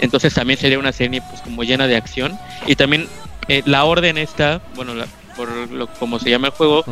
[0.00, 2.36] Entonces también sería una serie pues como llena de acción.
[2.66, 3.06] Y también
[3.48, 4.94] eh, la orden esta, bueno,
[5.36, 6.84] por lo como se llama el juego,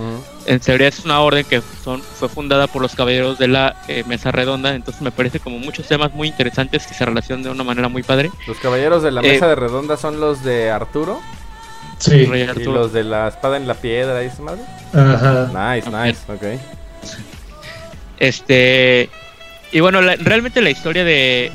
[0.46, 4.04] en teoría es una orden que son, fue fundada por los caballeros de la eh,
[4.06, 7.64] mesa redonda, entonces me parece como muchos temas muy interesantes que se relacionan de una
[7.64, 8.30] manera muy padre.
[8.46, 11.20] Los caballeros de la mesa de redonda son los de Arturo.
[11.98, 12.14] Sí.
[12.14, 14.62] Y los de la espada en la piedra y esa madre.
[14.92, 15.74] Ajá.
[15.74, 16.60] Nice, nice, ok.
[18.18, 19.08] Este.
[19.70, 21.52] Y bueno, realmente la historia de.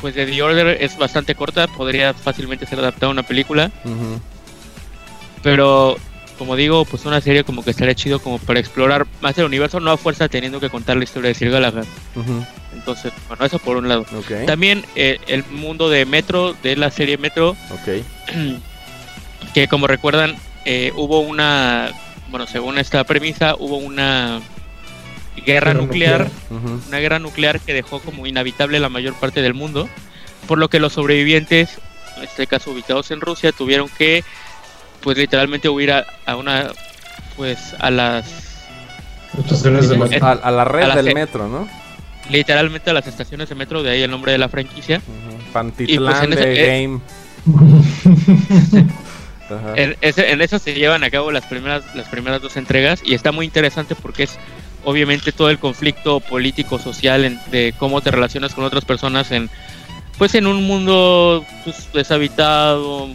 [0.00, 3.70] Pues de The Order es bastante corta, podría fácilmente ser adaptada a una película.
[5.42, 5.96] Pero,
[6.38, 9.80] como digo, pues una serie como que estaría chido como para explorar más el universo,
[9.80, 11.84] no a fuerza teniendo que contar la historia de Sir Galahad.
[12.72, 14.06] Entonces, bueno, eso por un lado.
[14.46, 17.56] También eh, el mundo de Metro, de la serie Metro.
[19.54, 21.90] Que como recuerdan, eh, hubo una.
[22.28, 24.42] Bueno, según esta premisa, hubo una
[25.44, 29.88] guerra nuclear, una guerra nuclear que dejó como inhabitable la mayor parte del mundo,
[30.46, 31.78] por lo que los sobrevivientes,
[32.16, 34.24] en este caso ubicados en Rusia, tuvieron que,
[35.06, 36.72] pues literalmente huir a, una,
[37.36, 38.26] pues a las
[40.10, 41.68] a, la red del metro, ¿no?
[42.28, 45.00] Literalmente a las estaciones de metro, de ahí el nombre de la franquicia.
[45.52, 47.00] Pantitlán pues, de eh, Game.
[49.76, 53.30] en, en, eso se llevan a cabo las primeras las primeras dos entregas y está
[53.30, 54.36] muy interesante porque es
[54.82, 59.50] obviamente todo el conflicto político social de cómo te relacionas con otras personas en
[60.18, 63.08] pues en un mundo pues, deshabitado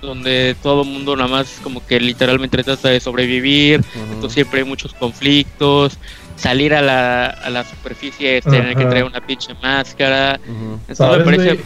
[0.00, 4.66] donde todo el mundo nada más como que literalmente trata de sobrevivir entonces siempre hay
[4.66, 5.98] muchos conflictos
[6.36, 10.40] salir a la, a la superficie es tener que traer una pinche máscara
[10.88, 11.60] entonces me parece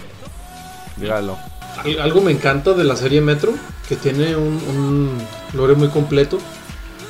[0.96, 1.38] Dígalo.
[2.00, 3.52] algo me encanta de la serie Metro
[3.88, 5.18] que tiene un, un
[5.52, 6.38] lore muy completo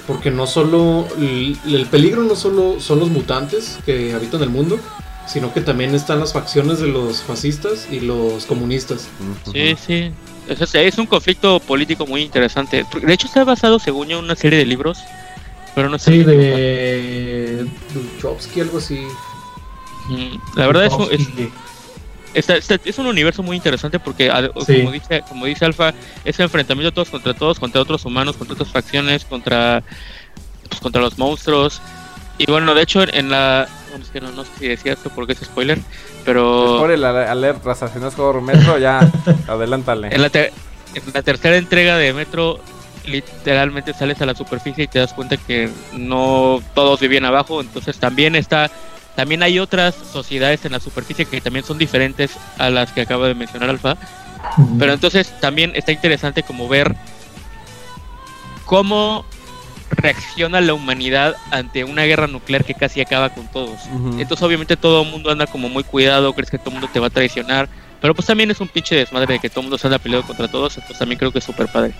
[0.06, 1.06] porque no solo.
[1.18, 4.78] El, peligro no solo son los mutantes que habitan el mundo,
[5.26, 9.08] sino que también están las facciones de los fascistas y los comunistas.
[9.52, 10.12] Sí, sí.
[10.48, 12.84] Es, es un conflicto político muy interesante.
[13.02, 14.98] De hecho, está basado, según yo, en una serie de libros.
[15.74, 16.12] Pero no sé.
[16.12, 17.66] Sí, de.
[18.20, 19.06] Chomsky, algo así.
[20.54, 20.86] La verdad
[22.34, 26.92] es, es, es un universo muy interesante porque, como dice como dice Alfa, es enfrentamiento
[26.92, 29.82] todos contra todos, contra otros humanos, contra otras facciones, contra
[30.68, 31.80] pues, contra los monstruos.
[32.38, 33.68] Y bueno, de hecho, en la.
[33.90, 35.78] Bueno, es que no, no, sé si decía esto porque es spoiler,
[36.24, 36.78] pero.
[36.78, 37.88] Spoiler alert, raza.
[37.88, 39.00] Si no es juego Metro, ya
[39.48, 40.08] adelántale.
[40.14, 42.60] En la, en la tercera entrega de Metro,
[43.06, 47.60] literalmente sales a la superficie y te das cuenta que no todos vivían abajo.
[47.60, 48.70] Entonces también está
[49.14, 53.28] también hay otras sociedades en la superficie que también son diferentes a las que acaba
[53.28, 53.96] de mencionar Alfa.
[54.78, 56.94] Pero entonces también está interesante como ver
[58.64, 59.24] cómo
[59.90, 63.80] reacciona la humanidad ante una guerra nuclear que casi acaba con todos.
[64.18, 67.00] Entonces obviamente todo el mundo anda como muy cuidado, crees que todo el mundo te
[67.00, 67.68] va a traicionar.
[68.00, 70.26] Pero pues también es un pinche desmadre de que todo el mundo se anda peleado
[70.26, 71.94] contra todos, entonces también creo que es súper padre.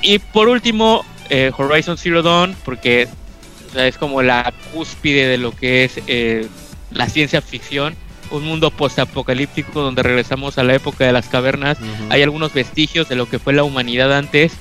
[0.00, 3.06] Y por último, eh, Horizon Zero Dawn, porque
[3.68, 6.48] o sea, es como la cúspide de lo que es eh,
[6.90, 7.94] la ciencia ficción.
[8.30, 11.78] Un mundo postapocalíptico donde regresamos a la época de las cavernas.
[12.10, 14.52] Hay algunos vestigios de lo que fue la humanidad antes.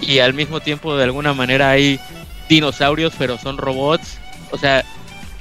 [0.00, 2.00] Y al mismo tiempo, de alguna manera, hay
[2.48, 4.18] dinosaurios, pero son robots.
[4.50, 4.84] O sea,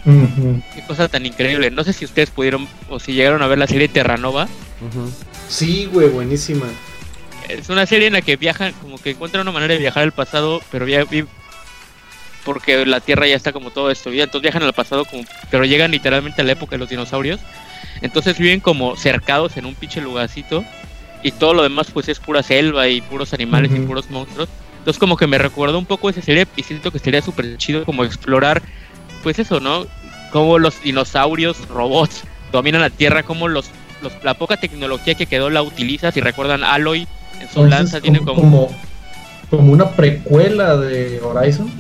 [0.04, 1.72] qué cosa tan increíble.
[1.72, 4.48] No sé si ustedes pudieron o si llegaron a ver la serie Terranova.
[5.48, 6.66] Sí, güey, buenísima.
[7.48, 10.12] Es una serie en la que viajan, como que encuentran una manera de viajar al
[10.12, 10.86] pasado, pero
[12.46, 15.92] porque la Tierra ya está como todo destruida, entonces viajan al pasado como, pero llegan
[15.92, 17.40] literalmente a la época de los dinosaurios,
[18.02, 20.64] entonces viven como cercados en un pinche lugarcito
[21.24, 25.00] y todo lo demás pues es pura selva y puros animales y puros monstruos, entonces
[25.00, 28.04] como que me recuerda un poco esa serie y siento que sería súper chido como
[28.04, 28.62] explorar
[29.24, 29.86] pues eso, ¿no?
[30.32, 33.70] Cómo los dinosaurios, robots dominan la Tierra, cómo los,
[34.02, 37.08] los la poca tecnología que quedó la utilizas y recuerdan Aloy
[37.40, 38.36] en su lanza tiene como...
[38.36, 38.70] como...
[39.50, 41.72] como una precuela de Horizon.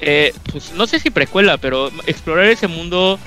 [0.00, 3.18] Eh, pues no sé si precuela, pero explorar ese mundo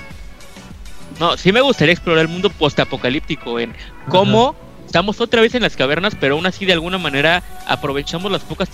[1.20, 3.74] no, sí me gustaría explorar el mundo postapocalíptico en
[4.08, 4.54] cómo
[4.86, 8.70] estamos otra vez en las cavernas, pero aún así de alguna manera aprovechamos las pocas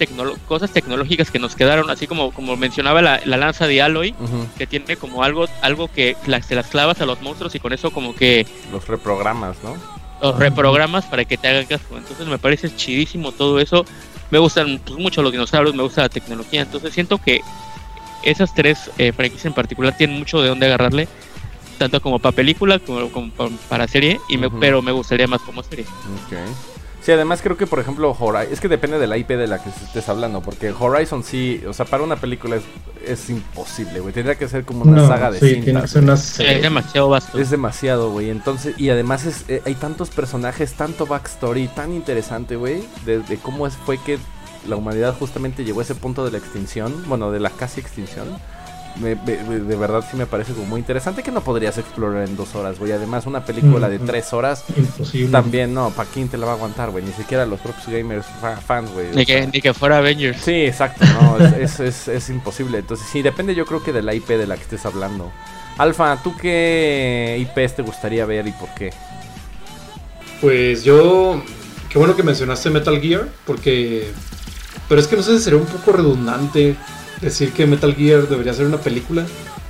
[0.46, 4.14] cosas tecnológicas que nos quedaron, así como, como mencionaba la, lanza de Aloy,
[4.56, 7.90] que tiene como algo, algo que se las clavas a los monstruos y con eso
[7.90, 8.46] como que...
[8.70, 9.76] Los reprogramas, ¿no?
[10.20, 11.84] Los reprogramas para que te hagan caso.
[11.96, 13.84] Entonces me parece chidísimo todo eso.
[14.30, 16.60] Me gustan pues, mucho los dinosaurios, me gusta la tecnología.
[16.62, 17.40] Entonces siento que
[18.22, 21.08] esas tres eh, franquicias en particular tienen mucho de dónde agarrarle
[21.78, 23.30] tanto como para película como,
[23.68, 25.86] para serie, y me, pero me gustaría más como serie.
[27.02, 29.60] Sí, además creo que, por ejemplo, Horizon, es que depende de la IP de la
[29.60, 32.60] que estés hablando, porque Horizon sí, o sea, para una película
[33.04, 34.14] es, imposible, güey.
[34.14, 35.96] Tendría que ser como una saga de cintas.
[35.96, 37.40] es demasiado vasto.
[37.40, 38.30] Es demasiado, güey.
[38.30, 43.36] Entonces, y además es, eh, hay tantos personajes, tanto backstory, tan interesante, güey, de, de,
[43.38, 44.20] cómo es, fue que
[44.68, 48.28] la humanidad justamente llegó a ese punto de la extinción, bueno, de la casi extinción
[48.96, 52.78] de verdad sí me parece como muy interesante que no podrías explorar en dos horas,
[52.78, 52.92] güey.
[52.92, 55.30] Además, una película de tres horas Imposible.
[55.30, 57.04] también, no, ¿para quién te la va a aguantar, güey?
[57.04, 58.26] Ni siquiera los propios gamers
[58.66, 59.06] fans, güey.
[59.14, 60.40] Ni, que, ni que fuera Avengers.
[60.42, 62.78] Sí, exacto, no, es, es, es, imposible.
[62.78, 65.32] Entonces, sí, depende yo creo que de la IP de la que estés hablando.
[65.78, 68.92] Alfa, ¿tú qué IPs te gustaría ver y por qué?
[70.40, 71.42] Pues yo,
[71.88, 74.10] qué bueno que mencionaste Metal Gear, porque...
[74.88, 76.76] Pero es que no sé si sería un poco redundante
[77.22, 79.24] decir que Metal Gear debería ser una película.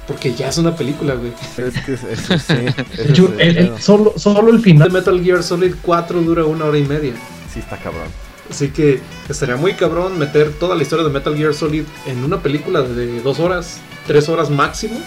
[0.07, 1.33] Porque ya es una película, güey.
[1.57, 3.71] Es que eso sí.
[3.79, 7.13] solo, solo el final de Metal Gear Solid 4 dura una hora y media.
[7.53, 8.09] Sí, está cabrón.
[8.51, 12.43] Así que estaría muy cabrón meter toda la historia de Metal Gear Solid en una
[12.43, 15.01] película de dos horas, tres horas máximo.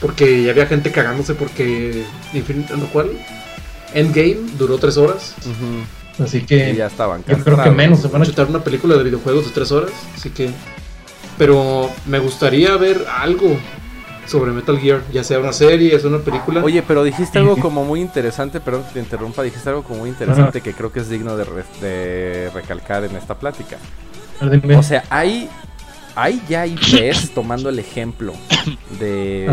[0.00, 2.04] Porque ya había gente cagándose porque.
[2.78, 3.12] Lo cual.
[3.94, 5.34] Endgame duró tres horas.
[6.18, 6.74] Así que.
[6.74, 7.24] ya estaban.
[7.26, 8.00] Yo creo que menos.
[8.02, 9.92] Se van a chutar una película de videojuegos de tres horas.
[10.14, 10.50] Así que.
[11.38, 13.56] Pero me gustaría ver algo
[14.26, 16.62] sobre Metal Gear, ya sea una serie, ya sea una película.
[16.62, 20.10] Oye, pero dijiste algo como muy interesante, perdón que te interrumpa, dijiste algo como muy
[20.10, 23.76] interesante que creo que es digno de, recalcar en esta plática.
[24.76, 25.48] O sea, hay,
[26.14, 28.32] hay ya IPs, tomando el ejemplo
[28.98, 29.48] de,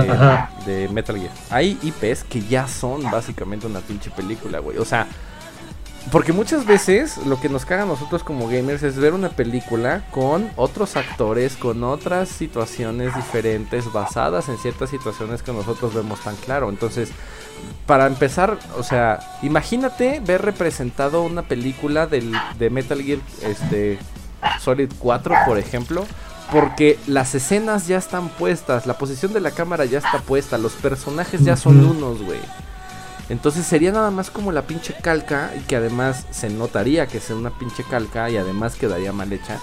[0.66, 4.78] de Metal Gear, hay IPs que ya son básicamente una pinche película, güey.
[4.78, 5.08] O sea,
[6.10, 10.04] porque muchas veces lo que nos caga a nosotros como gamers es ver una película
[10.10, 16.36] con otros actores, con otras situaciones diferentes, basadas en ciertas situaciones que nosotros vemos tan
[16.38, 16.70] claro.
[16.70, 17.12] Entonces,
[17.86, 24.00] para empezar, o sea, imagínate ver representado una película del, de Metal Gear este,
[24.60, 26.06] Solid 4, por ejemplo.
[26.52, 30.74] Porque las escenas ya están puestas, la posición de la cámara ya está puesta, los
[30.74, 32.40] personajes ya son unos, güey.
[33.32, 37.30] Entonces sería nada más como la pinche calca y que además se notaría que es
[37.30, 39.58] una pinche calca y además quedaría mal hecha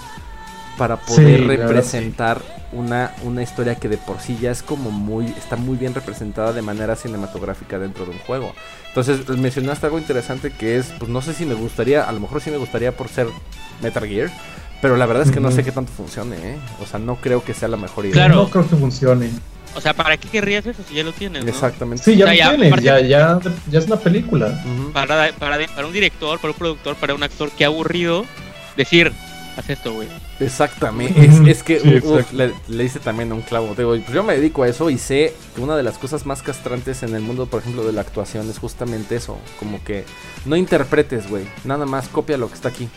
[0.75, 5.55] para poder representar una, una historia que de por sí ya es como muy, está
[5.55, 8.55] muy bien representada de manera cinematográfica dentro de un juego.
[8.87, 12.41] Entonces mencionaste algo interesante que es, pues no sé si me gustaría, a lo mejor
[12.41, 13.27] sí me gustaría por ser
[13.83, 14.31] Metal Gear,
[14.81, 16.57] pero la verdad es que no sé qué tanto funcione, ¿eh?
[16.81, 18.13] O sea, no creo que sea la mejor idea.
[18.13, 19.29] Claro, no creo que funcione.
[19.75, 21.45] O sea, ¿para qué querrías eso si ya lo tienes?
[21.45, 22.03] Exactamente.
[22.03, 24.61] Sí, ya lo tienes, ya, ya, ya, es una película.
[24.93, 28.25] para, para, para, un director, para un productor, para un actor, qué aburrido
[28.75, 29.13] decir,
[29.57, 30.07] haz esto, güey.
[30.39, 31.79] Exactamente, es, que
[32.67, 33.75] le, hice también un clavo.
[33.75, 36.41] Digo, pues yo me dedico a eso y sé que una de las cosas más
[36.41, 39.37] castrantes en el mundo, por ejemplo, de la actuación es justamente eso.
[39.59, 40.05] Como que
[40.45, 42.89] no interpretes, güey, nada más copia lo que está aquí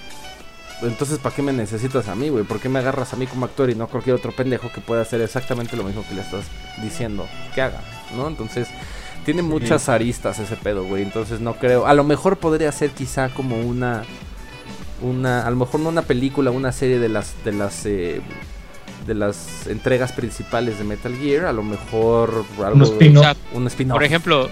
[0.82, 2.44] entonces ¿para qué me necesitas a mí, güey?
[2.44, 5.02] ¿Por qué me agarras a mí como actor y no cualquier otro pendejo que pueda
[5.02, 6.44] hacer exactamente lo mismo que le estás
[6.82, 7.80] diciendo que haga,
[8.16, 8.28] ¿no?
[8.28, 8.68] Entonces,
[9.24, 11.02] tiene muchas aristas ese pedo, güey.
[11.02, 11.86] Entonces no creo.
[11.86, 14.04] A lo mejor podría ser quizá como una.
[15.00, 15.46] Una.
[15.46, 17.44] A lo mejor no una película, una serie de las.
[17.44, 17.86] de las.
[17.86, 18.20] Eh,
[19.06, 23.36] de las entregas principales de Metal Gear, a lo mejor algo, un spin-off.
[23.66, 24.48] Spin Por ejemplo,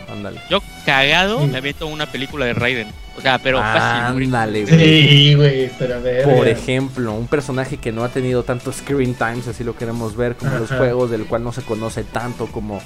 [0.48, 2.88] yo cagado me meto una película de Raiden.
[3.16, 4.78] O sea, pero Ándale, güey.
[4.78, 6.24] Sí, güey, pero ver.
[6.24, 10.36] Por ejemplo, un personaje que no ha tenido tanto screen times, así lo queremos ver,
[10.36, 12.80] como los juegos, del cual no se conoce tanto como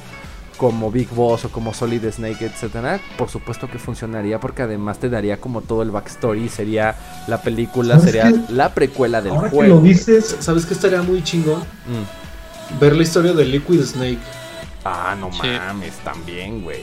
[0.57, 5.09] como Big Boss o como Solid Snake, etcétera, por supuesto que funcionaría porque además te
[5.09, 6.97] daría como todo el backstory, sería
[7.27, 9.63] la película, sería la precuela del ahora juego.
[9.63, 11.61] Que lo dices, ¿sabes qué estaría muy chingón?
[11.61, 12.79] Mm.
[12.81, 14.19] Ver la historia de Liquid Snake.
[14.85, 16.83] Ah, no mames, también, güey.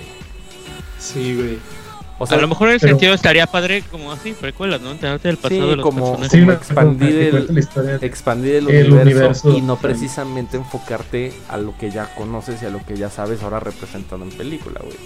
[1.00, 1.81] Sí, güey
[2.30, 4.92] a lo mejor en el sentido estaría padre como así, precuelas, ¿no?
[4.92, 7.58] Enterarte del pasado de los como, expandir, el,
[8.02, 12.86] expandir el, universo, y no precisamente enfocarte a lo que ya conoces y a lo
[12.86, 14.98] que ya sabes ahora representado en película, güey.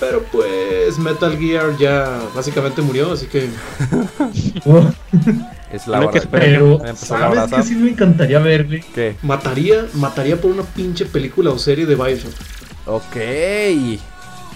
[0.00, 3.48] Pero pues Metal Gear ya básicamente murió, así que...
[5.72, 6.20] es la hora.
[6.30, 9.16] Pero, ¿sabes qué sí me encantaría ver, ¿Qué?
[9.22, 12.34] Mataría, mataría por una pinche película o serie de Bioshock.
[12.86, 13.16] Ok.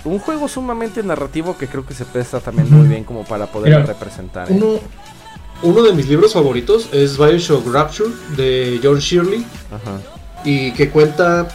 [0.06, 3.86] Un juego sumamente narrativo que creo que se presta también muy bien como para poder
[3.86, 4.50] representar.
[4.50, 4.54] ¿eh?
[4.54, 4.80] Uno,
[5.62, 9.44] uno de mis libros favoritos es Bioshock Rapture de John Shirley.
[9.70, 10.00] Ajá.
[10.44, 11.48] Y que cuenta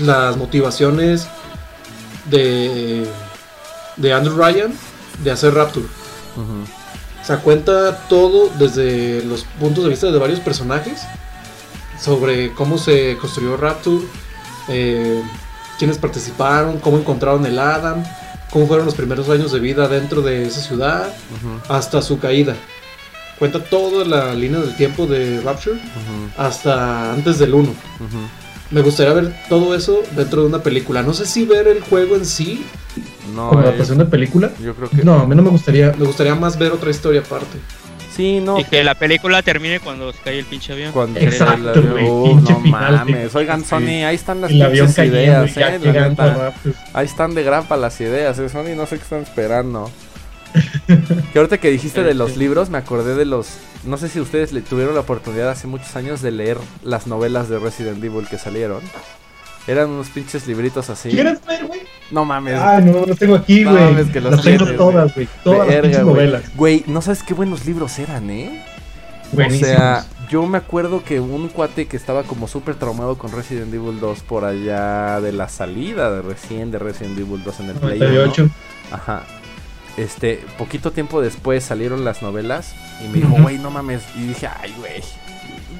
[0.00, 1.28] las motivaciones
[2.30, 3.06] de,
[3.96, 4.72] de Andrew Ryan
[5.22, 5.86] de hacer Rapture.
[6.36, 11.02] O sea, cuenta todo desde los puntos de vista de varios personajes
[12.00, 14.04] sobre cómo se construyó Rapture,
[14.68, 15.22] eh,
[15.78, 18.04] quiénes participaron, cómo encontraron el Adam,
[18.50, 21.12] cómo fueron los primeros años de vida dentro de esa ciudad,
[21.68, 22.56] hasta su caída.
[23.38, 25.78] Cuenta toda la línea del tiempo de Rapture
[26.36, 27.74] hasta antes del 1
[28.70, 31.02] me gustaría ver todo eso dentro de una película.
[31.02, 32.64] No sé si ver el juego en sí.
[33.34, 34.50] No, ¿Como adaptación de película?
[34.60, 35.04] Yo creo que.
[35.04, 35.94] No, a mí no me gustaría.
[35.96, 37.58] Me gustaría más ver otra historia aparte.
[38.16, 38.58] Sí, no.
[38.58, 40.92] Y que la película termine cuando cae el pinche avión.
[40.92, 42.44] Cuando Exacto, el avión.
[42.44, 43.34] no mames.
[43.34, 45.64] Oigan, Sony, ahí están las pinches ideas, eh.
[46.94, 48.48] Ahí están de grapa las ideas, eh.
[48.48, 49.90] Sony, no sé qué están esperando.
[51.32, 53.58] que ahorita que dijiste de los libros, me acordé de los.
[53.84, 57.50] No sé si ustedes le tuvieron la oportunidad hace muchos años de leer las novelas
[57.50, 58.80] de Resident Evil que salieron.
[59.66, 61.10] Eran unos pinches libritos así.
[61.10, 61.80] ¿Quieres ver, güey?
[62.10, 62.54] No mames.
[62.54, 63.74] Ah, no, los tengo aquí, güey.
[63.74, 65.28] No mames, que los, tengo todas, güey.
[65.42, 66.42] Todas las novelas.
[66.56, 68.64] Güey, no sabes qué buenos libros eran, ¿eh?
[69.32, 69.70] Buenísimos.
[69.70, 73.74] O sea, yo me acuerdo que un cuate que estaba como súper traumado con Resident
[73.74, 77.74] Evil 2 por allá de la salida de recién de Resident Evil 2 en el
[77.76, 78.50] Play 1.
[78.92, 79.22] Ajá
[79.96, 84.02] este, poquito tiempo después salieron las novelas y me dijo, güey, no mames.
[84.14, 85.02] Y dije, ay, güey,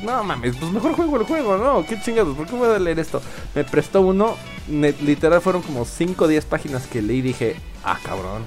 [0.03, 1.87] no mames, pues mejor juego el juego, ¿no?
[1.87, 2.37] ¿Qué chingados?
[2.37, 3.21] ¿Por qué voy a leer esto?
[3.55, 4.37] Me prestó uno,
[4.69, 8.43] literal fueron como 5 o 10 páginas que leí y dije, ah, cabrón.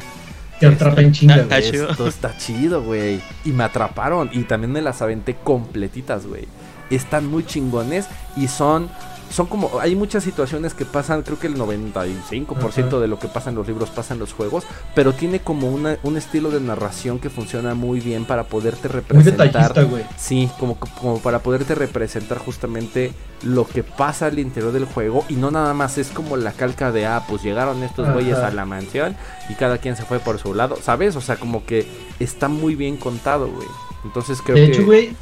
[0.60, 3.22] Te atrapa en chinga, Esto está chido, güey.
[3.46, 6.48] Y me atraparon y también me las aventé completitas, güey.
[6.90, 8.90] Están muy chingones y son
[9.30, 13.50] son como, hay muchas situaciones que pasan, creo que el 95% de lo que pasa
[13.50, 14.64] en los libros pasa en los juegos,
[14.96, 19.86] pero tiene como una, un estilo de narración que funciona muy bien para poderte representar.
[19.86, 20.04] güey.
[20.18, 23.14] Sí, como, como para poderte representar justamente
[23.44, 26.92] lo que pasa al interior del juego y no nada más es como la calca
[26.92, 29.16] de, ah, pues llegaron estos güeyes a la mansión
[29.50, 31.16] y cada quien se fue por su lado, ¿sabes?
[31.16, 31.88] O sea, como que
[32.20, 33.68] está muy bien contado, güey.
[34.04, 34.72] Entonces creo de que...
[34.72, 35.16] hecho, güey,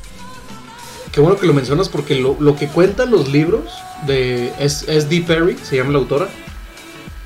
[1.12, 3.72] Qué bueno que lo mencionas porque lo, que cuentan los libros
[4.06, 6.28] de es, es Dee Perry, se llama la autora.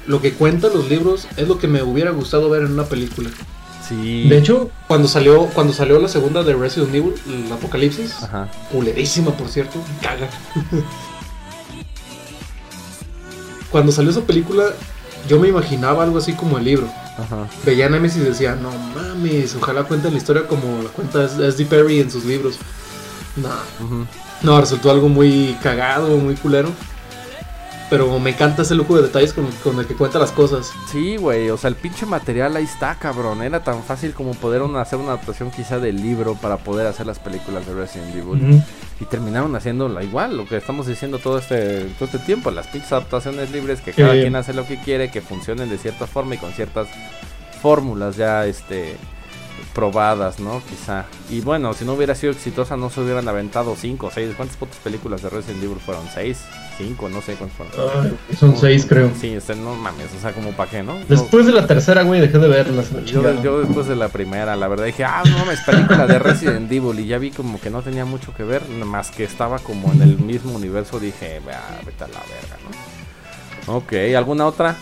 [0.07, 3.29] Lo que cuentan los libros es lo que me hubiera gustado ver en una película.
[3.87, 4.27] Sí.
[4.29, 8.49] De hecho, cuando salió cuando salió la segunda de Resident Evil, el Apocalipsis, Ajá.
[8.71, 10.29] culerísima por cierto, caga.
[13.71, 14.65] cuando salió esa película,
[15.27, 16.87] yo me imaginaba algo así como el libro.
[17.17, 17.47] Ajá.
[17.65, 21.65] Veía Nemesis y decía, no mames, ojalá cuenten la historia como la cuenta S.D.
[21.65, 22.55] Perry en sus libros.
[23.35, 23.49] No.
[24.43, 26.69] No, resultó algo muy cagado, muy culero.
[27.91, 30.71] Pero me encanta ese lujo de detalles con, el que cuenta las cosas.
[30.89, 33.41] Sí, güey, o sea, el pinche material ahí está, cabrón.
[33.41, 37.19] Era tan fácil como poder hacer una adaptación quizá del libro para poder hacer las
[37.19, 38.63] películas de Resident Evil.
[39.01, 42.49] Y terminaron haciéndola igual, lo que estamos diciendo todo este, todo este tiempo.
[42.49, 46.07] Las pinches adaptaciones libres, que cada quien hace lo que quiere, que funcionen de cierta
[46.07, 46.87] forma y con ciertas
[47.61, 48.95] fórmulas ya, este
[49.73, 50.61] probadas, ¿no?
[50.69, 51.05] Quizá.
[51.29, 54.33] Y bueno, si no hubiera sido exitosa, no se hubieran aventado 5 o 6.
[54.35, 56.05] ¿Cuántas putas películas de Resident Evil fueron?
[56.07, 56.37] ¿6?
[56.77, 58.17] 5, no sé cuántas fueron.
[58.37, 59.11] son 6, creo.
[59.19, 60.99] Sí, este, no mames, o sea, como para qué, ¿no?
[61.07, 62.89] Después de la tercera, güey, dejé de verlas.
[63.05, 66.71] Yo, yo, después de la primera, la verdad, dije, ah, no mames, película de Resident
[66.71, 66.99] Evil.
[66.99, 70.01] Y ya vi como que no tenía mucho que ver, más que estaba como en
[70.01, 70.99] el mismo universo.
[70.99, 71.39] Dije,
[71.85, 73.75] vete a la verga, ¿no?
[73.75, 74.75] Ok, ¿alguna otra?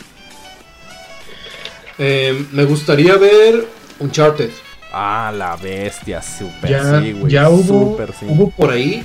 [1.97, 3.67] Eh, me gustaría ver
[3.99, 4.51] Uncharted.
[4.91, 7.31] Ah, la bestia, super ya, sí, güey.
[7.31, 9.03] Ya hubo, hubo por ahí,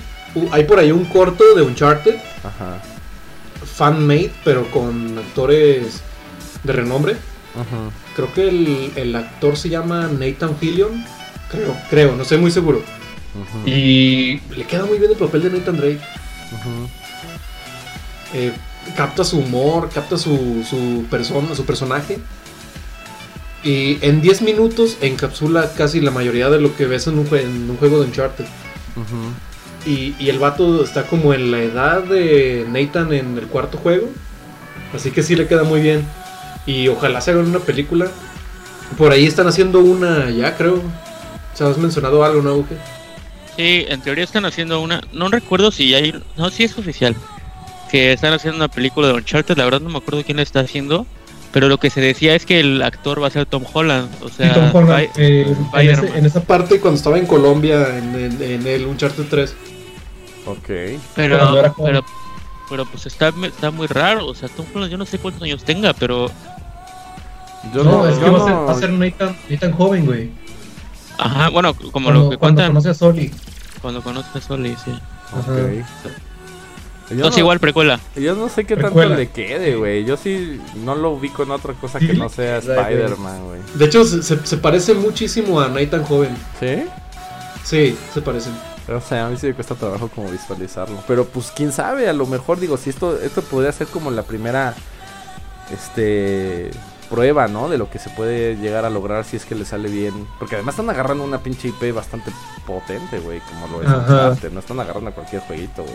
[0.50, 2.16] hay por ahí un corto de Uncharted.
[2.42, 2.80] Ajá.
[3.64, 6.02] Fan-made, pero con actores
[6.62, 7.16] de renombre.
[7.54, 7.90] Ajá.
[8.16, 11.04] Creo que el, el, actor se llama Nathan Fillion.
[11.50, 12.82] Creo, creo, no estoy muy seguro.
[13.34, 13.68] Ajá.
[13.68, 16.00] Y le queda muy bien el papel de Nathan Drake.
[18.32, 18.52] Eh,
[18.96, 22.18] capta su humor, capta su, su persona, su personaje.
[23.64, 27.98] Y en 10 minutos encapsula casi la mayoría de lo que ves en un, juego
[27.98, 28.44] de Uncharted.
[29.86, 34.10] y, y, el vato está como en la edad de Nathan en el cuarto juego.
[34.94, 36.06] Así que sí le queda muy bien.
[36.66, 38.08] Y ojalá se hagan una película.
[38.98, 40.82] Por ahí están haciendo una ya, creo.
[41.54, 42.76] ¿Se has mencionado algo, no, Uge?
[43.56, 45.00] Sí, en teoría están haciendo una.
[45.12, 46.22] No recuerdo si ya hay.
[46.36, 47.16] No, si es oficial.
[47.90, 49.56] Que están haciendo una película de Uncharted.
[49.56, 51.06] La verdad no me acuerdo quién la está haciendo
[51.54, 54.10] Pero lo que se decía es que el actor va a ser Tom Holland.
[54.22, 58.84] O sea, Tom Holland, eh, en, esa parte cuando estaba en Colombia, en, en, el
[58.84, 59.54] Uncharted 3.
[60.46, 60.68] Ok.
[61.14, 62.04] Pero, pero,
[62.68, 64.26] pero, pues está, está muy raro.
[64.26, 66.28] O sea, Tom Holland, yo no sé cuántos años tenga, pero.
[67.72, 70.32] Yo no, es que va, a ser, va a ser ni tan, joven, güey.
[71.18, 72.72] Ajá, bueno, como lo que cuentan.
[72.72, 73.30] Cuando conoce a Soli.
[73.80, 74.90] Cuando conoce a Soli, sí.
[75.38, 75.84] Ok.
[77.10, 78.00] Yo no, igual precuela.
[78.16, 80.04] Yo no sé qué tanto le quede, güey.
[80.04, 83.60] Yo sí no lo ubico en otra cosa que no sea Spider-Man, güey.
[83.74, 86.34] De hecho, se, se, parece muchísimo a Nathan Joven.
[86.58, 86.84] ¿Sí?
[87.62, 88.52] Sí, se parecen.
[88.88, 90.98] O sea, a mí sí me cuesta trabajo como visualizarlo.
[91.06, 94.22] Pero pues quién sabe, a lo mejor digo, si esto, esto podría ser como la
[94.22, 94.74] primera
[95.72, 96.70] este
[97.08, 97.68] prueba, ¿no?
[97.68, 100.26] De lo que se puede llegar a lograr si es que le sale bien.
[100.38, 102.30] Porque además están agarrando una pinche IP bastante
[102.66, 105.94] potente, güey, como lo es No están agarrando a cualquier jueguito, güey.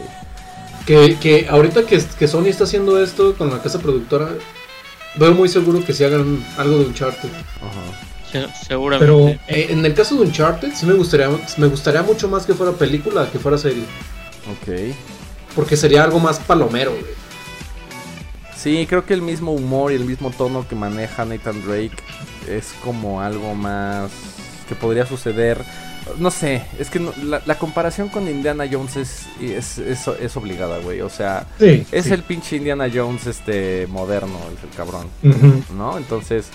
[0.90, 4.30] Que, que ahorita que, que, Sony está haciendo esto con la casa productora,
[5.18, 7.30] veo muy seguro que se hagan algo de Uncharted.
[7.62, 8.52] Ajá.
[8.68, 9.06] seguramente.
[9.06, 12.56] Pero eh, en el caso de Uncharted, sí me gustaría, me gustaría mucho más que
[12.56, 13.84] fuera película que fuera serie.
[14.52, 14.96] Ok.
[15.54, 17.20] Porque sería algo más palomero, güey.
[18.58, 21.98] Sí, creo que el mismo humor y el mismo tono que maneja Nathan Drake
[22.50, 24.10] es como algo más
[24.68, 25.64] que podría suceder
[26.18, 31.02] no sé, es que la, comparación con Indiana Jones es, es, es, obligada, güey.
[31.02, 35.08] O sea, es el pinche Indiana Jones este moderno, es el cabrón.
[35.76, 35.98] ¿No?
[35.98, 36.50] Entonces,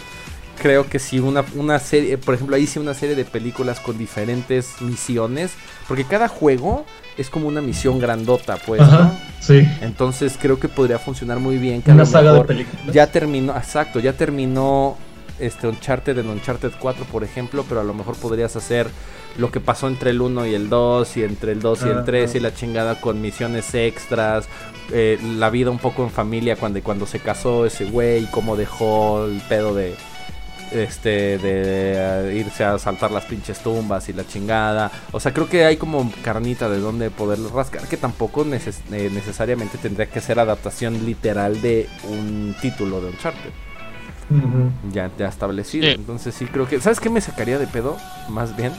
[0.61, 3.99] creo que si una, una serie, por ejemplo, ahí sí una serie de películas con
[3.99, 5.53] diferentes misiones,
[5.89, 6.85] porque cada juego
[7.17, 9.13] es como una misión grandota, pues, ¿no?
[9.41, 9.69] Sí.
[9.83, 11.83] Entonces creo que podría funcionar muy bien.
[11.83, 12.95] Que una saga de películas.
[12.95, 14.97] Ya terminó, exacto, ya terminó
[15.39, 18.89] este Uncharted en Uncharted 4, por ejemplo, pero a lo mejor podrías hacer
[19.37, 22.05] lo que pasó entre el 1 y el 2 y entre el 2 y el
[22.05, 24.49] 3 y la chingada con misiones extras,
[24.93, 29.25] eh, la vida un poco en familia cuando, cuando se casó ese güey, cómo dejó
[29.25, 29.95] el pedo de
[30.73, 34.91] este de eh, irse a saltar las pinches tumbas y la chingada.
[35.13, 39.79] O sea, creo que hay como carnita de donde poderlo rascar, que tampoco eh, necesariamente
[39.79, 43.51] tendría que ser adaptación literal de un título de Uncharted
[44.93, 45.87] ya, ya establecido.
[45.87, 46.81] Entonces sí creo que...
[46.81, 47.97] ¿Sabes qué me sacaría de pedo?
[48.29, 48.73] Más bien.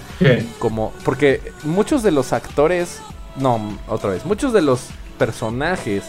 [0.59, 0.91] Como...
[1.03, 3.01] Porque muchos de los actores...
[3.35, 4.25] No, otra vez.
[4.25, 4.87] Muchos de los
[5.17, 6.03] personajes...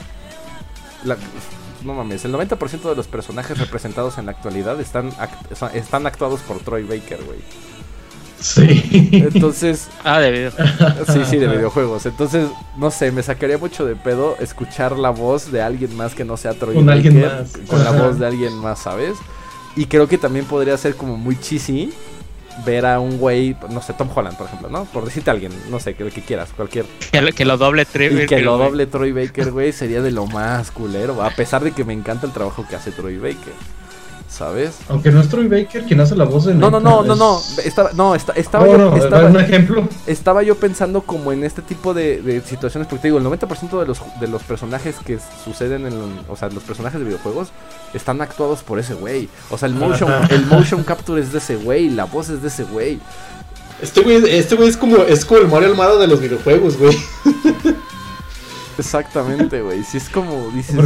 [1.85, 5.11] no mames, el 90% de los personajes representados en la actualidad están,
[5.75, 7.39] están actuados por Troy Baker, güey.
[8.41, 9.09] Sí.
[9.13, 9.89] Entonces.
[10.05, 11.07] Ah, de videojuegos.
[11.09, 12.07] Sí, sí, de videojuegos.
[12.07, 16.25] Entonces, no sé, me sacaría mucho de pedo escuchar la voz de alguien más que
[16.25, 17.53] no sea Troy Con alguien más.
[17.67, 19.17] Con la voz de alguien más, ¿sabes?
[19.75, 21.93] Y creo que también podría ser como muy cheesy
[22.65, 24.85] ver a un güey, no sé, Tom Holland, por ejemplo, ¿no?
[24.87, 26.87] Por decirte a alguien, no sé, que, que quieras, cualquier.
[27.11, 28.25] Que, lo doble Troy Baker.
[28.25, 31.73] Y que lo doble Troy Baker, güey, sería de lo más culero, a pesar de
[31.73, 33.53] que me encanta el trabajo que hace Troy Baker.
[34.29, 34.79] ¿Sabes?
[34.89, 37.41] Aunque no es Troy Baker quien hace la voz de No, no, no, no, no,
[37.65, 39.89] estaba, no, estaba yo, estaba, un ejemplo.
[40.07, 43.87] Estaba yo pensando como en este tipo de, situaciones, porque te digo, el 90% de
[43.87, 45.95] los, de los personajes que suceden en,
[46.29, 47.49] o sea, los personajes de videojuegos
[47.95, 49.29] están actuados por ese güey.
[49.51, 52.49] O sea, el motion, el motion capture es de ese güey, la voz es de
[52.49, 53.01] ese güey.
[53.81, 56.97] Este güey, este güey es como, es como el Mario Almada de los videojuegos, güey.
[58.79, 59.85] Exactamente, güey.
[59.85, 60.77] Si es como, dices...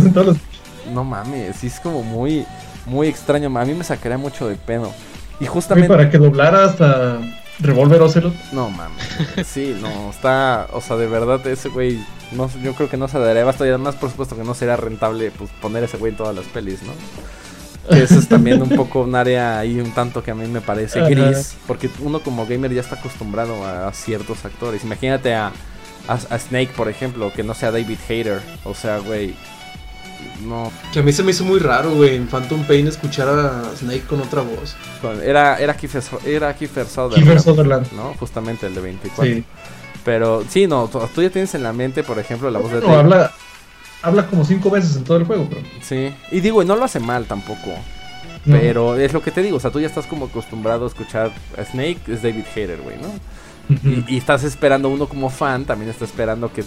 [0.92, 2.44] No mames, sí es como muy
[2.86, 3.56] muy extraño.
[3.58, 4.92] A mí me sacaría mucho de pedo.
[5.40, 5.88] Y justamente.
[5.88, 7.18] para que doblara hasta
[7.58, 8.34] Revolver Ocelot.
[8.52, 9.04] No mames.
[9.46, 10.68] Sí, no, está.
[10.72, 11.98] O sea, de verdad, ese güey.
[12.32, 13.66] No, yo creo que no se daría basta.
[13.66, 16.46] Y además, por supuesto, que no sería rentable pues, poner ese güey en todas las
[16.46, 16.92] pelis, ¿no?
[17.96, 21.00] eso es también un poco un área ahí un tanto que a mí me parece
[21.08, 21.56] gris.
[21.66, 24.84] Porque uno como gamer ya está acostumbrado a, ciertos actores.
[24.84, 25.50] Imagínate a,
[26.06, 28.40] a, Snake, por ejemplo, que no sea David Hater.
[28.64, 29.34] O sea, güey
[30.46, 30.72] no.
[30.92, 34.02] Que a mí se me hizo muy raro, güey, en Phantom Pain escuchar a Snake
[34.02, 34.76] con otra voz.
[35.22, 37.92] Era, era Kiefer, era Kiefer Sutherland.
[37.92, 38.14] ¿no?
[38.18, 39.24] Justamente el de 24.
[39.24, 39.44] Sí.
[40.04, 42.80] Pero sí, no, tú ya tienes en la mente, por ejemplo, la voz de...
[42.80, 43.32] No, habla,
[44.02, 45.62] habla como cinco veces en todo el juego, pero...
[45.82, 47.70] Sí, y digo, no lo hace mal tampoco.
[48.46, 51.30] Pero es lo que te digo, o sea, tú ya estás como acostumbrado a escuchar
[51.58, 53.12] a Snake, es David Hater, güey, ¿no?
[53.68, 56.64] y, y, estás esperando, uno como fan también está esperando que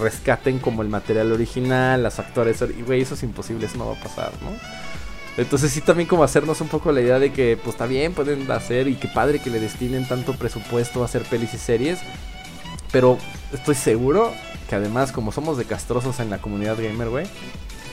[0.00, 3.94] rescaten como el material original, los actores, y güey, eso es imposible, eso no va
[3.94, 4.50] a pasar, ¿no?
[5.36, 8.50] Entonces sí también como hacernos un poco la idea de que pues está bien, pueden
[8.50, 12.00] hacer y qué padre que le destinen tanto presupuesto a hacer pelis y series,
[12.90, 13.18] pero
[13.52, 14.32] estoy seguro
[14.68, 17.26] que además como somos de castrosos en la comunidad gamer, güey,